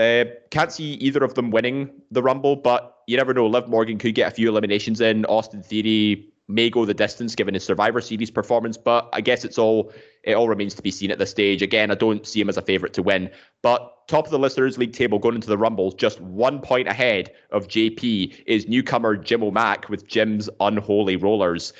Uh, 0.00 0.24
can't 0.50 0.72
see 0.72 0.94
either 0.94 1.22
of 1.22 1.34
them 1.34 1.52
winning 1.52 1.88
the 2.10 2.20
Rumble, 2.20 2.56
but 2.56 2.98
you 3.06 3.16
never 3.16 3.32
know. 3.32 3.46
Liv 3.46 3.68
Morgan 3.68 3.96
could 3.96 4.16
get 4.16 4.32
a 4.32 4.34
few 4.34 4.48
eliminations 4.48 5.00
in. 5.00 5.24
Austin 5.26 5.62
Theory 5.62 6.32
may 6.48 6.68
go 6.68 6.84
the 6.84 6.94
distance 6.94 7.34
given 7.34 7.54
his 7.54 7.64
Survivor 7.64 8.00
Series 8.00 8.30
performance, 8.30 8.76
but 8.76 9.08
I 9.12 9.20
guess 9.20 9.44
it's 9.44 9.58
all 9.58 9.92
it 10.22 10.34
all 10.34 10.48
remains 10.48 10.74
to 10.74 10.82
be 10.82 10.90
seen 10.90 11.10
at 11.10 11.18
this 11.18 11.30
stage. 11.30 11.62
Again, 11.62 11.90
I 11.90 11.94
don't 11.94 12.26
see 12.26 12.40
him 12.40 12.48
as 12.48 12.56
a 12.56 12.62
favourite 12.62 12.94
to 12.94 13.02
win, 13.02 13.30
but 13.62 14.06
top 14.08 14.26
of 14.26 14.30
the 14.30 14.38
listeners' 14.38 14.78
league 14.78 14.92
table 14.92 15.18
going 15.18 15.34
into 15.34 15.48
the 15.48 15.58
Rumble, 15.58 15.92
just 15.92 16.20
one 16.20 16.60
point 16.60 16.88
ahead 16.88 17.32
of 17.50 17.68
JP 17.68 18.44
is 18.46 18.68
newcomer 18.68 19.16
Jim 19.16 19.42
O'Mac 19.42 19.88
with 19.88 20.06
Jim's 20.06 20.48
Unholy 20.60 21.16
Rollers. 21.16 21.72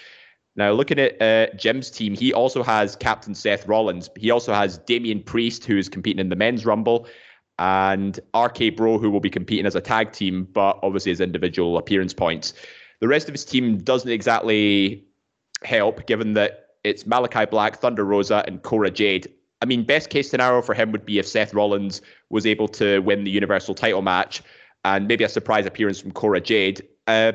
Now, 0.57 0.71
looking 0.73 1.01
at 1.01 1.21
uh, 1.21 1.53
Jim's 1.57 1.91
team, 1.91 2.15
he 2.15 2.33
also 2.33 2.63
has 2.63 2.95
Captain 2.95 3.35
Seth 3.35 3.67
Rollins. 3.67 4.09
He 4.17 4.31
also 4.31 4.53
has 4.55 4.79
Damian 4.79 5.23
Priest, 5.23 5.65
who 5.65 5.77
is 5.77 5.89
competing 5.89 6.21
in 6.21 6.29
the 6.29 6.37
men's 6.37 6.65
Rumble, 6.65 7.09
and 7.59 8.21
RK 8.37 8.77
Bro, 8.77 8.99
who 8.99 9.11
will 9.11 9.21
be 9.21 9.31
competing 9.31 9.67
as 9.67 9.75
a 9.75 9.81
tag 9.81 10.13
team, 10.13 10.47
but 10.53 10.79
obviously 10.83 11.11
as 11.11 11.21
individual 11.21 11.77
appearance 11.77 12.15
points. 12.15 12.55
The 13.01 13.09
rest 13.09 13.29
of 13.29 13.35
his 13.35 13.45
team 13.45 13.79
doesn't 13.79 14.11
exactly 14.11 15.05
help, 15.63 16.07
given 16.07 16.35
that 16.35 16.69
it's 16.85 17.05
Malakai 17.05 17.51
Black, 17.51 17.77
Thunder 17.81 18.05
Rosa, 18.05 18.45
and 18.47 18.63
Cora 18.63 18.91
Jade. 18.91 19.33
I 19.63 19.67
mean, 19.67 19.85
best 19.85 20.11
case 20.11 20.31
scenario 20.31 20.61
for 20.63 20.75
him 20.75 20.93
would 20.93 21.07
be 21.07 21.19
if 21.19 21.27
Seth 21.27 21.55
Rollins 21.55 22.03
was 22.29 22.45
able 22.45 22.69
to 22.69 22.99
win 23.01 23.25
the 23.25 23.31
Universal 23.31 23.75
title 23.75 24.03
match 24.03 24.43
and 24.85 25.09
maybe 25.09 25.25
a 25.25 25.29
surprise 25.29 25.65
appearance 25.65 26.01
from 26.01 26.13
Cora 26.13 26.41
Jade. 26.41 26.87
Uh, 27.07 27.33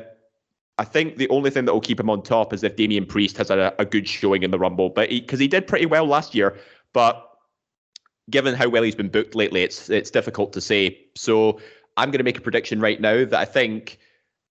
I 0.78 0.84
think 0.84 1.16
the 1.16 1.28
only 1.28 1.50
thing 1.50 1.64
that 1.64 1.72
will 1.72 1.80
keep 1.80 2.00
him 2.00 2.08
on 2.08 2.22
top 2.22 2.52
is 2.52 2.62
if 2.62 2.76
Damian 2.76 3.04
Priest 3.04 3.36
has 3.36 3.50
a, 3.50 3.74
a 3.78 3.84
good 3.84 4.08
showing 4.08 4.42
in 4.42 4.50
the 4.50 4.58
Rumble, 4.58 4.88
but 4.88 5.10
because 5.10 5.38
he, 5.38 5.44
he, 5.44 5.48
did 5.48 5.66
pretty 5.66 5.86
well 5.86 6.06
last 6.06 6.34
year, 6.34 6.56
but 6.92 7.26
given 8.30 8.54
how 8.54 8.68
well 8.68 8.82
he's 8.82 8.94
been 8.94 9.10
booked 9.10 9.34
lately, 9.34 9.62
it's 9.62 9.90
it's 9.90 10.10
difficult 10.10 10.52
to 10.54 10.60
say. 10.60 10.98
So 11.16 11.60
I'm 11.96 12.10
going 12.10 12.18
to 12.18 12.24
make 12.24 12.38
a 12.38 12.42
prediction 12.42 12.80
right 12.80 13.00
now 13.00 13.24
that 13.24 13.34
I 13.34 13.44
think 13.44 13.98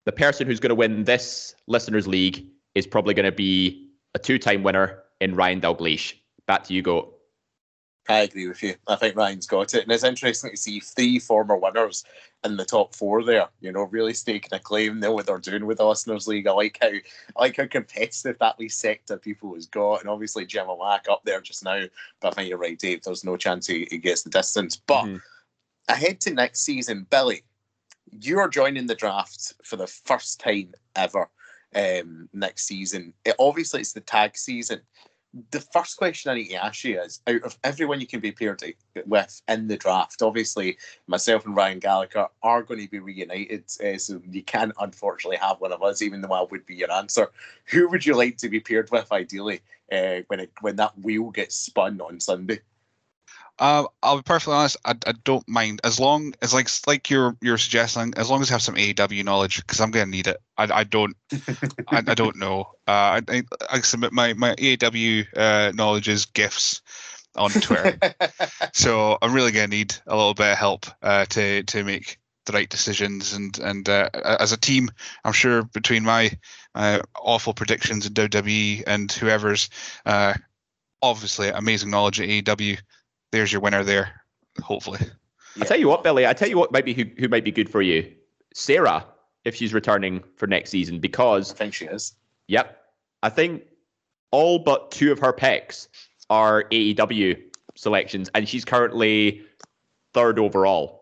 the 0.06 0.12
person 0.12 0.48
who's 0.48 0.60
going 0.60 0.70
to 0.70 0.75
win 0.75 1.03
this 1.03 1.56
listeners' 1.68 2.08
league 2.08 2.46
is 2.75 2.88
probably 2.88 3.13
going 3.13 3.25
to 3.25 3.32
be 3.32 3.89
a 4.15 4.20
two-time 4.20 4.63
winner 4.63 5.03
in 5.22 5.36
Ryan 5.36 5.62
Dalgleish. 5.62 6.13
Back 6.48 6.63
to 6.65 6.74
you, 6.74 6.82
go. 6.82 7.13
I 8.08 8.22
agree 8.22 8.48
with 8.48 8.63
you. 8.63 8.74
I 8.88 8.96
think 8.96 9.15
Ryan's 9.15 9.46
got 9.46 9.75
it, 9.75 9.84
and 9.84 9.91
it's 9.91 10.03
interesting 10.03 10.50
to 10.50 10.58
see 10.58 10.79
three 10.79 11.20
former 11.20 11.56
winners 11.56 12.03
in 12.44 12.58
the 12.58 12.65
top 12.65 12.96
four 12.96 13.24
there. 13.24 13.48
You 13.62 13.72
know, 13.72 13.84
really 13.84 14.15
staking 14.15 14.50
a 14.51 14.60
claim. 14.60 15.00
Know 15.00 15.12
what 15.12 15.27
they're 15.27 15.38
doing 15.38 15.68
with 15.68 15.77
the 15.77 15.86
listeners' 15.86 16.27
league. 16.27 16.48
I 16.48 16.51
like 16.53 16.79
how 16.82 16.88
I 16.88 17.01
like 17.39 17.58
how 17.58 17.68
competitive 17.68 18.39
that 18.39 18.58
wee 18.58 18.68
sector 18.68 19.18
people 19.18 19.53
has 19.53 19.68
got, 19.68 20.01
and 20.01 20.10
obviously 20.10 20.48
Jim 20.48 20.68
O'Mac 20.68 21.06
up 21.08 21.22
there 21.24 21.39
just 21.39 21.63
now. 21.63 21.84
But 22.20 22.29
I 22.29 22.32
think 22.32 22.50
you're 22.50 22.58
right, 22.58 22.79
Dave. 22.79 23.03
There's 23.03 23.24
no 23.24 23.38
chance 23.38 23.68
he, 23.68 23.88
he 23.91 24.00
gets 24.00 24.24
the 24.24 24.32
distance. 24.32 24.75
But 24.75 25.03
mm-hmm. 25.03 25.18
ahead 25.88 26.20
to 26.22 26.34
next 26.34 26.62
season, 26.62 27.06
Billy, 27.12 27.44
you 28.12 28.39
are 28.39 28.50
joining 28.50 28.88
the 28.88 28.96
draft 28.96 29.54
for 29.63 29.75
the 29.75 29.88
first 29.88 30.39
time 30.39 30.74
ever 30.96 31.30
um, 31.75 32.30
next 32.34 32.66
season. 32.66 33.13
It, 33.25 33.36
obviously, 33.39 33.82
it's 33.82 33.94
the 33.94 34.01
tag 34.01 34.38
season 34.38 34.82
the 35.51 35.62
first 35.62 35.98
question 35.98 36.32
I 36.32 36.36
need 36.36 36.50
to 36.50 36.63
ask 36.63 36.84
you 36.84 37.00
is 37.00 37.22
out 37.28 37.44
of 37.44 37.58
everyone 37.63 38.01
you 38.01 38.08
can 38.08 38.20
be 38.20 38.32
paired 38.32 38.63
with 39.06 39.42
in 39.48 39.68
the 39.68 39.78
draft, 39.78 40.22
obviously 40.22 40.78
myself 41.08 41.46
and 41.46 41.56
Ryan 41.56 41.80
Gallagher 41.80 42.28
are 42.42 42.63
going 42.63 42.82
to 42.82 42.89
be 42.89 43.00
reunited, 43.00 43.66
uh, 43.84 43.98
so 43.98 44.22
you 44.30 44.44
can't 44.44 44.74
unfortunately 44.80 45.38
have 45.38 45.62
one 45.62 45.72
of 45.72 45.84
us, 45.84 46.01
even 46.01 46.22
though 46.22 46.34
I 46.34 46.46
would 46.50 46.66
be 46.66 46.75
your 46.75 46.92
answer. 46.92 47.30
Who 47.66 47.89
would 47.89 48.06
you 48.06 48.16
like 48.16 48.38
to 48.38 48.50
be 48.50 48.60
paired 48.60 48.89
with 48.92 49.12
ideally 49.12 49.62
uh, 49.92 50.22
when 50.28 50.39
it 50.39 50.51
when 50.62 50.78
that 50.78 50.98
wheel 51.00 51.30
gets 51.30 51.56
spun 51.56 52.01
on 52.01 52.20
Sunday? 52.20 52.62
Uh, 53.60 53.84
I'll 54.01 54.18
be 54.18 54.24
perfectly 54.24 54.54
honest. 54.54 54.78
I, 54.86 54.95
I 55.06 55.13
don't 55.24 55.48
mind 55.48 55.82
as 55.84 56.00
long 56.00 56.34
as 56.41 56.54
like 56.54 56.69
like 56.88 57.10
you're 57.10 57.36
you're 57.41 57.58
suggesting 57.58 58.13
as 58.15 58.30
long 58.30 58.41
as 58.41 58.50
I 58.50 58.54
have 58.54 58.62
some 58.62 58.76
AEW 58.76 59.24
knowledge 59.26 59.58
because 59.58 59.82
I'm 59.82 59.91
gonna 59.91 60.06
need 60.06 60.28
it. 60.28 60.38
I, 60.58 60.69
I 60.72 60.84
don't 60.86 61.15
I, 61.89 61.98
I 62.08 62.15
don't 62.15 62.38
know. 62.38 62.72
Uh, 62.89 63.22
I, 63.30 63.43
I 63.69 63.82
submit 63.82 64.12
my 64.12 64.34
my 64.34 64.56
AEW 64.56 65.28
uh, 65.38 65.72
knowledge 65.76 66.08
is 66.10 66.26
gifts 66.26 66.82
on 67.36 67.52
Twitter, 67.52 68.00
so 68.74 69.15
I'm 69.22 69.32
really 69.32 69.52
gonna 69.52 69.67
need 69.67 69.93
a 70.08 70.17
little 70.17 70.34
bit 70.34 70.54
of 70.54 70.58
help 70.58 70.88
uh, 71.04 71.26
to 71.26 71.62
to 71.62 71.84
make 71.84 72.17
the 72.48 72.54
right 72.54 72.67
decisions 72.67 73.34
and 73.34 73.60
and 73.60 73.88
uh, 73.88 74.10
as 74.13 74.52
a 74.52 74.58
team, 74.58 74.89
I'm 75.24 75.34
sure 75.34 75.62
between 75.65 76.04
my 76.04 76.32
uh, 76.74 77.02
awful 77.22 77.54
predictions 77.54 78.08
in 78.08 78.13
WWE 78.13 78.86
and 78.88 79.12
whoever's 79.12 79.69
uh, 80.08 80.34
obviously 81.04 81.50
amazing 81.50 81.91
knowledge 81.91 82.19
at 82.19 82.28
AEW 82.28 82.80
there's 83.32 83.52
your 83.52 83.62
winner 83.62 83.84
there. 83.84 84.22
Hopefully. 84.62 85.00
Yeah. 85.02 85.63
I 85.63 85.65
tell 85.65 85.80
you 85.80 85.88
what, 85.88 86.04
Billy. 86.04 86.28
I 86.28 86.34
tell 86.34 86.48
you 86.48 86.58
what 86.58 86.72
might 86.72 86.86
be 86.86 86.94
who, 86.94 87.06
who 87.18 87.28
might 87.28 87.44
be 87.44 87.52
good 87.52 87.70
for 87.70 87.82
you. 87.82 88.12
Sarah, 88.54 89.06
if 89.46 89.56
she's 89.56 89.74
returning 89.74 90.24
for 90.36 90.48
next 90.48 90.70
season, 90.70 91.00
because 91.00 91.52
I 91.52 91.56
think 91.56 91.74
she 91.74 91.86
is. 91.86 92.13
Yep, 92.48 92.78
I 93.24 93.30
think 93.30 93.63
all 94.32 94.60
but 94.60 94.92
two 94.92 95.12
of 95.12 95.20
her 95.20 95.34
picks 95.34 95.88
are 96.30 96.63
AEW 96.65 97.42
selections, 97.76 98.30
and 98.34 98.48
she's 98.48 98.65
currently 98.65 99.42
third 100.13 100.39
overall. 100.39 101.00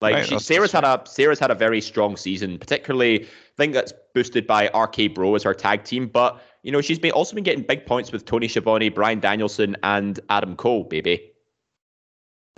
Like 0.00 0.14
right, 0.14 0.26
she, 0.26 0.38
Sarah's 0.38 0.70
had 0.70 0.84
a 0.84 1.02
Sarah's 1.06 1.40
had 1.40 1.50
a 1.50 1.54
very 1.54 1.80
strong 1.80 2.16
season, 2.16 2.58
particularly 2.58 3.24
I 3.24 3.56
think 3.56 3.74
that's 3.74 3.92
boosted 4.14 4.46
by 4.46 4.68
RK 4.68 5.14
Bro 5.14 5.34
as 5.34 5.42
her 5.42 5.54
tag 5.54 5.84
team. 5.84 6.06
But 6.06 6.40
you 6.68 6.72
know, 6.72 6.82
she's 6.82 6.98
been 6.98 7.12
also 7.12 7.34
been 7.34 7.44
getting 7.44 7.64
big 7.64 7.86
points 7.86 8.12
with 8.12 8.26
Tony 8.26 8.46
Schiavone, 8.46 8.90
Bryan 8.90 9.20
Danielson, 9.20 9.74
and 9.84 10.20
Adam 10.28 10.54
Cole, 10.54 10.84
baby. 10.84 11.32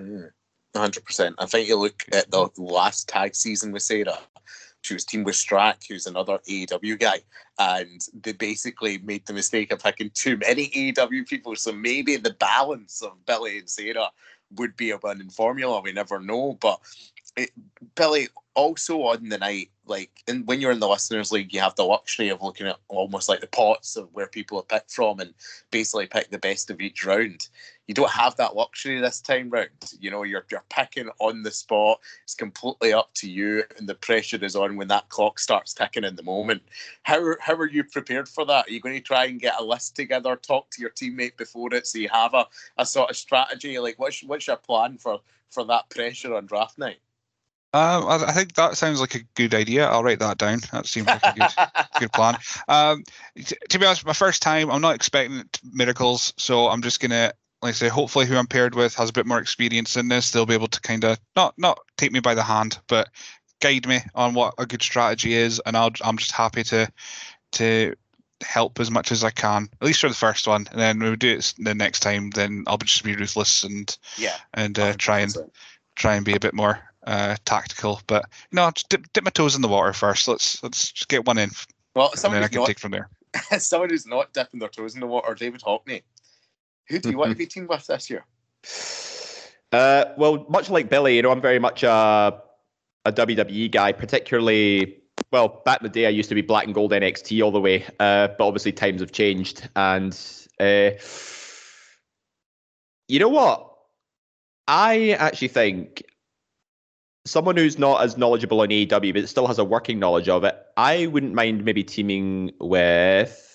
Mm, 0.01 0.31
100%. 0.75 1.35
I 1.39 1.47
think 1.47 1.69
you 1.69 1.77
look 1.77 2.03
at 2.13 2.29
the 2.29 2.49
last 2.59 3.09
tag 3.09 3.37
season 3.37 3.71
with 3.71 3.83
Sarah, 3.83 4.19
she 4.81 4.95
was 4.95 5.05
teamed 5.05 5.27
with 5.27 5.37
Strack, 5.37 5.87
who's 5.89 6.09
another 6.09 6.41
AEW 6.49 6.99
guy, 6.99 7.21
and 7.61 8.01
they 8.21 8.33
basically 8.33 8.99
made 8.99 9.25
the 9.27 9.33
mistake 9.33 9.71
of 9.71 9.81
picking 9.81 10.11
too 10.13 10.37
many 10.39 10.71
AEW 10.71 11.29
people. 11.29 11.55
So 11.55 11.71
maybe 11.71 12.17
the 12.17 12.35
balance 12.35 13.03
of 13.03 13.25
Billy 13.27 13.59
and 13.59 13.71
Sarah 13.71 14.11
would 14.57 14.77
be 14.77 14.91
a 14.91 14.99
winning 15.01 15.31
formula. 15.31 15.83
We 15.83 15.93
never 15.93 16.19
know. 16.19 16.59
But 16.61 16.81
it, 17.37 17.51
Billy, 17.95 18.27
also 18.55 19.03
on 19.03 19.29
the 19.29 19.39
night, 19.39 19.71
like 19.87 20.11
in, 20.27 20.45
when 20.47 20.61
you're 20.61 20.73
in 20.73 20.81
the 20.81 20.89
listeners 20.89 21.33
league, 21.33 21.53
you 21.53 21.61
have 21.61 21.75
the 21.77 21.85
luxury 21.85 22.29
of 22.29 22.43
looking 22.43 22.67
at 22.67 22.79
almost 22.89 23.29
like 23.29 23.41
the 23.41 23.47
pots 23.47 23.97
of 23.97 24.09
where 24.13 24.27
people 24.27 24.59
are 24.59 24.63
picked 24.63 24.93
from 24.93 25.21
and 25.21 25.35
basically 25.71 26.07
pick 26.07 26.31
the 26.31 26.39
best 26.39 26.71
of 26.71 26.81
each 26.81 27.05
round. 27.05 27.49
You 27.87 27.95
don't 27.95 28.11
have 28.11 28.37
that 28.37 28.57
luxury 28.57 29.01
this 29.01 29.21
time 29.21 29.51
round. 29.51 29.69
You 29.99 30.11
know, 30.11 30.23
you're 30.23 30.45
you're 30.51 30.65
picking 30.69 31.09
on 31.19 31.43
the 31.43 31.51
spot. 31.51 32.01
It's 32.25 32.35
completely 32.35 32.93
up 32.93 33.11
to 33.15 33.31
you, 33.31 33.65
and 33.79 33.89
the 33.89 33.95
pressure 33.95 34.43
is 34.45 34.57
on 34.57 34.77
when 34.77 34.89
that 34.89 35.09
clock 35.09 35.39
starts 35.39 35.75
ticking 35.75 36.05
in 36.05 36.17
the 36.17 36.23
moment. 36.23 36.63
How 37.03 37.35
how 37.41 37.55
are 37.55 37.69
you 37.69 37.85
prepared 37.85 38.29
for 38.29 38.45
that? 38.47 38.69
Are 38.69 38.71
you 38.71 38.81
going 38.81 38.95
to 38.97 39.01
try 39.01 39.27
and 39.27 39.41
get 39.41 39.61
a 39.61 39.65
list 39.65 39.97
together, 39.97 40.37
talk 40.37 40.71
to 40.71 40.81
your 40.81 40.91
teammate 40.91 41.37
before 41.37 41.75
it, 41.75 41.87
so 41.87 41.99
you 41.99 42.09
have 42.13 42.35
a, 42.35 42.47
a 42.79 42.87
sort 42.87 43.11
of 43.11 43.17
strategy? 43.17 43.79
Like, 43.79 43.99
what's 43.99 44.23
what's 44.23 44.47
your 44.47 44.57
plan 44.57 44.99
for 44.99 45.21
for 45.51 45.65
that 45.65 45.91
pressure 45.91 46.35
on 46.35 46.47
draft 46.47 46.79
night? 46.79 46.99
Um, 47.73 48.07
I, 48.07 48.25
I, 48.27 48.33
think 48.33 48.55
that 48.55 48.77
sounds 48.77 49.01
like 49.01 49.15
a 49.15 49.23
good 49.35 49.55
idea. 49.55 49.89
I'll 49.89 50.03
write 50.03 50.19
that 50.19 50.39
down. 50.39 50.59
That 50.73 50.87
seems 50.87 51.07
like 51.07 51.23
a 51.23 51.35
good, 51.39 51.85
good 52.01 52.13
plan. 52.13 52.37
Um, 52.67 53.05
t- 53.37 53.57
to 53.69 53.79
be 53.79 53.87
honest, 53.87 54.05
my 54.05 54.13
first 54.13 54.43
time, 54.43 54.71
I'm 54.71 54.81
not 54.81 54.97
expecting 54.97 55.45
miracles, 55.73 56.35
so 56.37 56.67
I'm 56.67 56.83
just 56.83 56.99
gonna, 56.99 57.33
like 57.63 57.71
I 57.71 57.73
say, 57.73 57.89
hopefully 57.89 58.27
who 58.27 58.37
I'm 58.37 58.49
paired 58.49 58.75
with 58.75 58.97
has 58.97 59.11
a 59.11 59.13
bit 59.13 59.27
more 59.27 59.39
experience 59.39 59.97
in 59.97 60.09
this. 60.09 60.33
They'll 60.33 60.47
be 60.47 60.55
able 60.55 60.67
to 60.67 60.81
kind 60.81 61.05
of 61.05 61.21
not 61.37 61.55
not 61.59 61.79
take 61.97 62.11
me 62.11 62.19
by 62.19 62.35
the 62.35 62.43
hand, 62.43 62.81
but 62.89 63.09
guide 63.61 63.87
me 63.87 64.01
on 64.17 64.35
what 64.35 64.55
a 64.59 64.67
good 64.67 64.83
strategy 64.83 65.35
is, 65.35 65.61
and 65.65 65.77
I'll, 65.77 65.93
I'm 66.03 66.17
just 66.17 66.33
happy 66.33 66.65
to 66.65 66.91
to 67.53 67.95
help 68.43 68.81
as 68.81 68.91
much 68.91 69.13
as 69.13 69.23
I 69.23 69.31
can, 69.31 69.69
at 69.81 69.87
least 69.87 70.01
for 70.01 70.09
the 70.09 70.15
first 70.15 70.49
one, 70.49 70.67
and 70.73 70.81
then 70.81 70.99
when 70.99 71.11
we 71.11 71.17
do 71.17 71.37
it 71.37 71.55
the 71.59 71.75
next 71.75 72.01
time, 72.01 72.31
then 72.31 72.65
I'll 72.67 72.79
just 72.79 73.05
be 73.05 73.15
ruthless 73.15 73.63
and 73.63 73.97
yeah, 74.19 74.39
and 74.55 74.77
uh, 74.77 74.95
try 74.95 75.21
and 75.21 75.33
try 75.95 76.17
and 76.17 76.25
be 76.25 76.35
a 76.35 76.41
bit 76.41 76.55
more 76.55 76.90
uh, 77.07 77.37
tactical. 77.45 78.01
But 78.07 78.27
no, 78.53 78.71
just 78.71 78.89
dip, 78.89 79.13
dip, 79.13 79.25
my 79.25 79.31
toes 79.31 79.55
in 79.57 79.63
the 79.63 79.69
water 79.69 79.93
first. 79.93 80.29
Let's 80.29 80.63
let's 80.63 80.93
just 80.93 81.09
get 81.09 81.27
one 81.27 81.39
in. 81.39 81.51
Well, 81.95 82.11
and 82.13 82.35
then 82.35 82.43
I 82.43 82.49
can 82.49 82.61
not, 82.61 82.67
take 82.67 82.79
from 82.79 82.93
there. 82.93 83.09
someone 83.59 83.91
who's 83.91 84.07
not 84.07 84.33
dipping 84.33 84.61
their 84.61 84.69
toes 84.69 84.95
in 84.95 85.01
the 85.01 85.07
water, 85.07 85.35
David 85.35 85.61
Hockney. 85.61 86.03
Who 86.89 86.99
do 86.99 87.11
you 87.11 87.19
want 87.19 87.31
to 87.31 87.37
be 87.37 87.47
teamed 87.47 87.69
with 87.69 87.87
this 87.87 88.11
year? 88.11 88.25
Uh, 89.73 90.13
well, 90.17 90.47
much 90.49 90.71
like 90.71 90.89
Billy, 90.89 91.17
you 91.17 91.23
know, 91.23 91.31
I'm 91.31 91.41
very 91.41 91.59
much 91.59 91.83
a 91.83 92.43
a 93.05 93.13
WWE 93.13 93.71
guy, 93.71 93.93
particularly. 93.93 94.97
Well, 95.33 95.63
back 95.65 95.81
in 95.81 95.85
the 95.85 95.91
day, 95.91 96.07
I 96.07 96.11
used 96.11 96.29
to 96.31 96.35
be 96.35 96.41
black 96.41 96.65
and 96.65 96.75
gold 96.75 96.93
NXT 96.93 97.43
all 97.45 97.53
the 97.53 97.61
way, 97.61 97.85
uh, 98.01 98.29
but 98.29 98.47
obviously 98.47 98.73
times 98.73 99.01
have 99.01 99.13
changed, 99.13 99.69
and 99.77 100.19
uh, 100.59 100.91
you 103.07 103.19
know 103.19 103.29
what? 103.29 103.67
I 104.67 105.11
actually 105.11 105.49
think 105.49 106.05
someone 107.25 107.57
who's 107.57 107.79
not 107.79 108.03
as 108.03 108.17
knowledgeable 108.17 108.61
on 108.61 108.69
AEW 108.69 109.15
but 109.15 109.29
still 109.29 109.47
has 109.47 109.59
a 109.59 109.65
working 109.65 109.99
knowledge 109.99 110.29
of 110.29 110.45
it, 110.45 110.57
I 110.77 111.07
wouldn't 111.07 111.35
mind 111.35 111.65
maybe 111.65 111.85
teaming 111.85 112.53
with. 112.61 113.47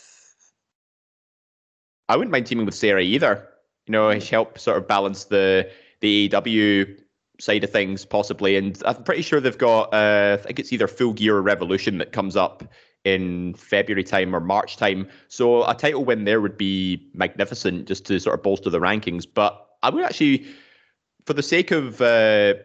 I 2.08 2.16
wouldn't 2.16 2.32
mind 2.32 2.46
teaming 2.46 2.66
with 2.66 2.76
Sarah 2.76 3.02
either. 3.02 3.48
You 3.88 3.92
know, 3.94 4.20
help 4.20 4.60
sort 4.60 4.78
of 4.78 4.88
balance 4.88 5.26
the 5.26 5.70
the 6.02 6.30
AEW 6.30 7.00
side 7.40 7.64
of 7.64 7.72
things 7.72 8.06
possibly. 8.06 8.56
And 8.56 8.82
I'm 8.86 9.04
pretty 9.04 9.22
sure 9.22 9.40
they've 9.40 9.58
got. 9.58 9.94
Uh, 9.94 10.38
I 10.40 10.44
think 10.44 10.60
it's 10.60 10.72
either 10.72 10.88
Full 10.88 11.14
Gear 11.14 11.38
or 11.38 11.42
Revolution 11.42 11.98
that 11.98 12.12
comes 12.12 12.36
up 12.36 12.64
in 13.04 13.54
February 13.56 14.04
time 14.04 14.36
or 14.36 14.40
March 14.40 14.78
time. 14.78 15.08
So 15.28 15.64
a 15.68 15.76
title 15.76 16.06
win 16.06 16.26
there 16.26 16.42
would 16.42 16.58
be 16.58 17.08
magnificent, 17.14 17.88
just 17.88 18.06
to 18.08 18.20
sort 18.20 18.36
of 18.36 18.44
bolster 18.44 18.70
the 18.70 18.80
rankings. 18.80 19.26
But 19.32 19.68
I 19.84 19.90
would 19.90 20.04
actually, 20.04 20.46
for 21.26 21.34
the 21.34 21.44
sake 21.44 21.72
of. 21.72 22.00
Uh, 22.02 22.56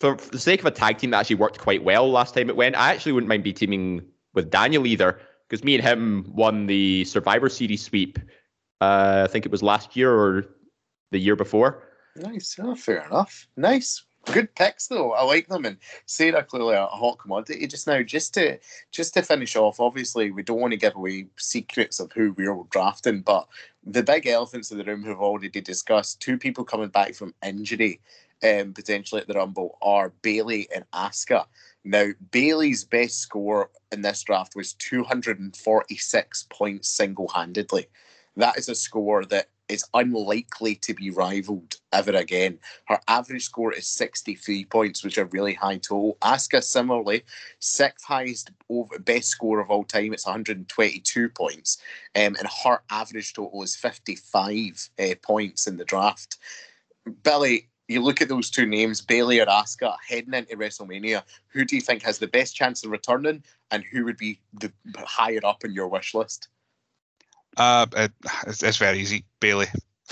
for, 0.00 0.18
for 0.18 0.30
the 0.30 0.38
sake 0.38 0.60
of 0.60 0.66
a 0.66 0.70
tag 0.70 0.98
team 0.98 1.10
that 1.10 1.20
actually 1.20 1.36
worked 1.36 1.58
quite 1.58 1.82
well 1.82 2.10
last 2.10 2.34
time 2.34 2.48
it 2.48 2.56
went, 2.56 2.76
I 2.76 2.92
actually 2.92 3.12
wouldn't 3.12 3.28
mind 3.28 3.44
be 3.44 3.52
teaming 3.52 4.02
with 4.34 4.50
Daniel 4.50 4.86
either, 4.86 5.18
because 5.48 5.64
me 5.64 5.74
and 5.74 5.84
him 5.84 6.26
won 6.28 6.66
the 6.66 7.04
Survivor 7.04 7.48
Series 7.48 7.82
sweep. 7.82 8.18
Uh, 8.80 9.22
I 9.24 9.32
think 9.32 9.46
it 9.46 9.52
was 9.52 9.62
last 9.62 9.96
year 9.96 10.12
or 10.12 10.46
the 11.10 11.18
year 11.18 11.36
before. 11.36 11.82
Nice. 12.16 12.56
Oh, 12.60 12.74
fair 12.74 13.06
enough. 13.06 13.46
Nice. 13.56 14.04
Good 14.32 14.52
picks 14.56 14.88
though. 14.88 15.12
I 15.12 15.22
like 15.22 15.46
them. 15.46 15.64
And 15.64 15.76
Sarah 16.06 16.42
clearly 16.42 16.74
a 16.74 16.86
hot 16.86 17.18
commodity 17.18 17.64
just 17.68 17.86
now. 17.86 18.02
Just 18.02 18.34
to 18.34 18.58
just 18.90 19.14
to 19.14 19.22
finish 19.22 19.54
off, 19.54 19.78
obviously 19.78 20.32
we 20.32 20.42
don't 20.42 20.58
want 20.58 20.72
to 20.72 20.76
give 20.76 20.96
away 20.96 21.28
secrets 21.36 22.00
of 22.00 22.10
who 22.12 22.32
we're 22.32 22.60
drafting, 22.70 23.20
but 23.20 23.46
the 23.84 24.02
big 24.02 24.26
elephants 24.26 24.72
in 24.72 24.78
the 24.78 24.84
room 24.84 25.04
who've 25.04 25.20
already 25.20 25.60
discussed, 25.60 26.20
two 26.20 26.36
people 26.36 26.64
coming 26.64 26.88
back 26.88 27.14
from 27.14 27.34
injury 27.44 28.00
um, 28.42 28.72
potentially 28.72 29.20
at 29.20 29.28
the 29.28 29.34
Rumble 29.34 29.78
are 29.82 30.12
Bayley 30.22 30.68
and 30.74 30.84
Asuka. 30.92 31.46
Now, 31.84 32.08
Bayley's 32.30 32.84
best 32.84 33.20
score 33.20 33.70
in 33.92 34.02
this 34.02 34.22
draft 34.22 34.56
was 34.56 34.74
246 34.74 36.46
points 36.50 36.88
single 36.88 37.28
handedly. 37.28 37.86
That 38.36 38.58
is 38.58 38.68
a 38.68 38.74
score 38.74 39.24
that 39.26 39.48
is 39.68 39.84
unlikely 39.94 40.76
to 40.76 40.94
be 40.94 41.10
rivaled 41.10 41.76
ever 41.92 42.12
again. 42.12 42.58
Her 42.86 43.00
average 43.08 43.44
score 43.44 43.72
is 43.72 43.86
63 43.88 44.64
points, 44.66 45.02
which 45.02 45.18
are 45.18 45.24
really 45.26 45.54
high 45.54 45.78
total. 45.78 46.16
Asuka, 46.22 46.62
similarly, 46.62 47.22
sixth 47.58 48.04
highest 48.04 48.50
over, 48.68 48.98
best 48.98 49.28
score 49.28 49.60
of 49.60 49.70
all 49.70 49.84
time. 49.84 50.12
It's 50.12 50.26
122 50.26 51.28
points. 51.30 51.78
Um, 52.14 52.36
and 52.36 52.46
her 52.64 52.80
average 52.90 53.32
total 53.32 53.62
is 53.62 53.74
55 53.74 54.90
uh, 54.98 55.14
points 55.22 55.66
in 55.66 55.76
the 55.76 55.84
draft. 55.84 56.38
Billy, 57.22 57.68
you 57.88 58.02
look 58.02 58.20
at 58.20 58.28
those 58.28 58.50
two 58.50 58.66
names, 58.66 59.00
Bayley 59.00 59.40
or 59.40 59.46
Asuka, 59.46 59.96
heading 60.06 60.34
into 60.34 60.56
WrestleMania. 60.56 61.22
Who 61.48 61.64
do 61.64 61.76
you 61.76 61.82
think 61.82 62.02
has 62.02 62.18
the 62.18 62.26
best 62.26 62.56
chance 62.56 62.84
of 62.84 62.90
returning, 62.90 63.44
and 63.70 63.84
who 63.84 64.04
would 64.04 64.16
be 64.16 64.40
the 64.54 64.72
higher 64.98 65.40
up 65.44 65.64
in 65.64 65.72
your 65.72 65.88
wish 65.88 66.14
list? 66.14 66.48
Uh, 67.56 67.86
it, 67.96 68.12
it's, 68.46 68.62
it's, 68.62 68.76
very 68.76 68.98
easy, 68.98 69.24
Bayley. 69.40 69.66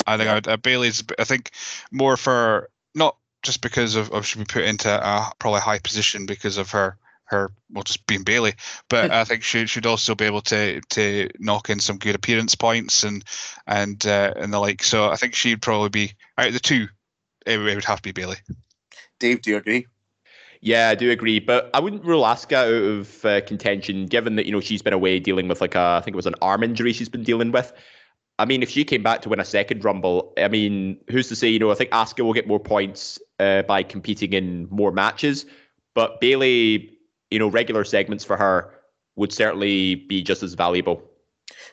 I 0.07 0.17
think 0.17 0.27
yeah. 0.27 0.33
I 0.33 0.35
would, 0.37 0.49
uh, 0.49 0.57
Bayley's. 0.57 1.03
I 1.19 1.25
think 1.25 1.51
more 1.91 2.17
for 2.17 2.71
not 2.95 3.17
just 3.43 3.61
because 3.61 3.97
of, 3.97 4.11
of 4.13 4.25
should 4.25 4.39
be 4.39 4.45
put 4.45 4.65
into 4.65 4.89
a 4.89 5.33
probably 5.39 5.61
high 5.61 5.79
position 5.79 6.27
because 6.27 6.57
of 6.57 6.71
her 6.71 6.97
her 7.27 7.51
well 7.71 7.83
just 7.83 8.07
being 8.07 8.23
Bayley, 8.23 8.55
but 8.89 9.11
I 9.11 9.25
think 9.25 9.43
she 9.43 9.67
should 9.67 9.87
also 9.87 10.15
be 10.15 10.25
able 10.25 10.43
to 10.43 10.81
to 10.81 11.29
knock 11.39 11.71
in 11.71 11.81
some 11.81 11.99
good 11.99 12.15
appearance 12.15 12.55
points 12.55 13.03
and 13.03 13.25
and 13.67 14.05
uh, 14.07 14.33
and 14.37 14.53
the 14.53 14.61
like. 14.61 14.83
So 14.83 15.11
I 15.11 15.17
think 15.17 15.35
she'd 15.35 15.63
probably 15.63 15.91
be 15.91 16.13
out 16.39 16.49
of 16.49 16.55
the 16.55 16.61
two 16.61 16.89
it, 17.47 17.59
would 17.59 17.85
have 17.85 17.99
to 17.99 18.03
be 18.03 18.13
Bayley. 18.13 18.37
Dave, 19.19 19.43
do 19.43 19.51
you 19.51 19.57
agree? 19.57 19.87
Yeah, 20.61 20.89
I 20.89 20.95
do 20.95 21.11
agree, 21.11 21.41
but 21.41 21.71
I 21.75 21.81
wouldn't 21.81 22.05
rule 22.05 22.23
Asuka 22.23 22.57
out 22.57 22.73
of 22.73 23.25
uh, 23.25 23.41
contention, 23.43 24.07
given 24.07 24.37
that 24.37 24.47
you 24.47 24.53
know 24.53 24.61
she's 24.61 24.81
been 24.81 24.95
away 24.95 25.21
dealing 25.21 25.47
with 25.47 25.61
like 25.61 25.75
a, 25.75 25.99
I 25.99 26.01
think 26.01 26.15
it 26.15 26.17
was 26.17 26.27
an 26.27 26.37
arm 26.41 26.63
injury 26.63 26.93
she's 26.93 27.09
been 27.09 27.23
dealing 27.23 27.53
with. 27.53 27.73
I 28.39 28.47
mean, 28.47 28.63
if 28.63 28.71
she 28.71 28.83
came 28.83 29.03
back 29.03 29.21
to 29.23 29.29
win 29.29 29.39
a 29.39 29.45
second 29.45 29.85
Rumble, 29.85 30.33
I 30.39 30.49
mean, 30.49 30.99
who's 31.11 31.29
to 31.29 31.37
say? 31.37 31.49
You 31.49 31.59
know, 31.59 31.71
I 31.71 31.75
think 31.75 31.91
Asuka 31.91 32.25
will 32.25 32.33
get 32.33 32.49
more 32.49 32.59
points 32.59 33.19
uh, 33.39 33.63
by 33.63 33.83
competing 33.83 34.33
in 34.33 34.67
more 34.71 34.91
matches, 34.91 35.45
but 35.95 36.21
Bayley, 36.21 36.97
you 37.31 37.39
know, 37.39 37.49
regular 37.49 37.85
segments 37.85 38.25
for 38.25 38.37
her 38.39 38.73
would 39.17 39.33
certainly 39.33 39.97
be 39.97 40.23
just 40.23 40.43
as 40.43 40.55
valuable. 40.55 41.03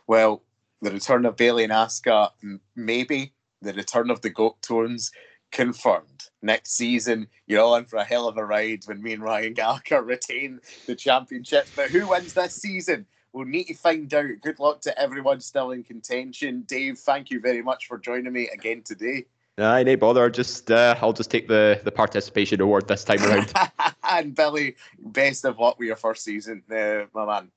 Well, 0.08 0.44
the 0.82 0.92
return 0.92 1.26
of 1.26 1.38
Bayley 1.38 1.64
and 1.64 1.72
Asuka, 1.72 2.32
maybe 2.76 3.34
the 3.62 3.74
return 3.74 4.10
of 4.10 4.22
the 4.22 4.30
Goat 4.30 4.62
Tones 4.62 5.12
confirmed. 5.52 6.30
Next 6.42 6.72
season, 6.72 7.28
you're 7.46 7.62
all 7.62 7.76
in 7.76 7.86
for 7.86 7.98
a 7.98 8.04
hell 8.04 8.28
of 8.28 8.38
a 8.38 8.46
ride 8.46 8.84
when 8.86 9.02
me 9.02 9.14
and 9.14 9.24
Ryan 9.24 9.54
Gallagher 9.54 10.02
retain 10.04 10.60
the 10.88 10.96
championship. 10.96 11.68
But 11.76 11.92
who 11.92 12.08
wins 12.08 12.34
this 12.34 12.56
season? 12.56 13.06
We'll 13.34 13.46
need 13.46 13.66
to 13.66 13.76
find 13.76 14.14
out. 14.14 14.30
Good 14.42 14.60
luck 14.60 14.82
to 14.82 15.00
everyone 15.00 15.40
still 15.40 15.72
in 15.72 15.84
contention. 15.84 16.62
Dave, 16.68 16.98
thank 17.00 17.30
you 17.30 17.40
very 17.40 17.62
much 17.62 17.88
for 17.88 17.98
joining 17.98 18.34
me 18.34 18.50
again 18.50 18.82
today. 18.84 19.26
Aye, 19.58 19.84
no 19.84 19.96
bother. 19.96 20.30
Just 20.30 20.72
uh, 20.72 20.96
I'll 21.02 21.14
just 21.14 21.30
take 21.30 21.48
the 21.48 21.80
the 21.84 21.92
participation 21.92 22.62
award 22.62 22.88
this 22.88 23.04
time 23.04 23.24
around. 23.24 23.54
and 24.10 24.34
Billy, 24.34 24.76
best 25.00 25.46
of 25.46 25.60
luck 25.60 25.78
with 25.78 25.88
your 25.88 25.96
first 25.96 26.24
season, 26.24 26.64
uh, 26.72 27.06
my 27.14 27.26
man. 27.26 27.52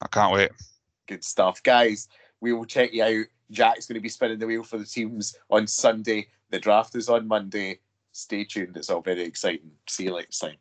I 0.00 0.08
can't 0.08 0.32
wait. 0.32 0.50
Good 1.06 1.24
stuff, 1.24 1.62
guys. 1.62 2.08
We 2.46 2.52
will 2.52 2.64
check 2.64 2.92
you 2.92 3.02
out. 3.02 3.26
Jack's 3.50 3.88
going 3.88 3.96
to 3.96 4.00
be 4.00 4.08
spinning 4.08 4.38
the 4.38 4.46
wheel 4.46 4.62
for 4.62 4.78
the 4.78 4.84
teams 4.84 5.36
on 5.50 5.66
Sunday. 5.66 6.28
The 6.50 6.60
draft 6.60 6.94
is 6.94 7.08
on 7.08 7.26
Monday. 7.26 7.80
Stay 8.12 8.44
tuned. 8.44 8.76
It's 8.76 8.88
all 8.88 9.00
very 9.00 9.24
exciting. 9.24 9.72
See 9.88 10.04
you 10.04 10.14
next 10.14 10.38
time. 10.38 10.54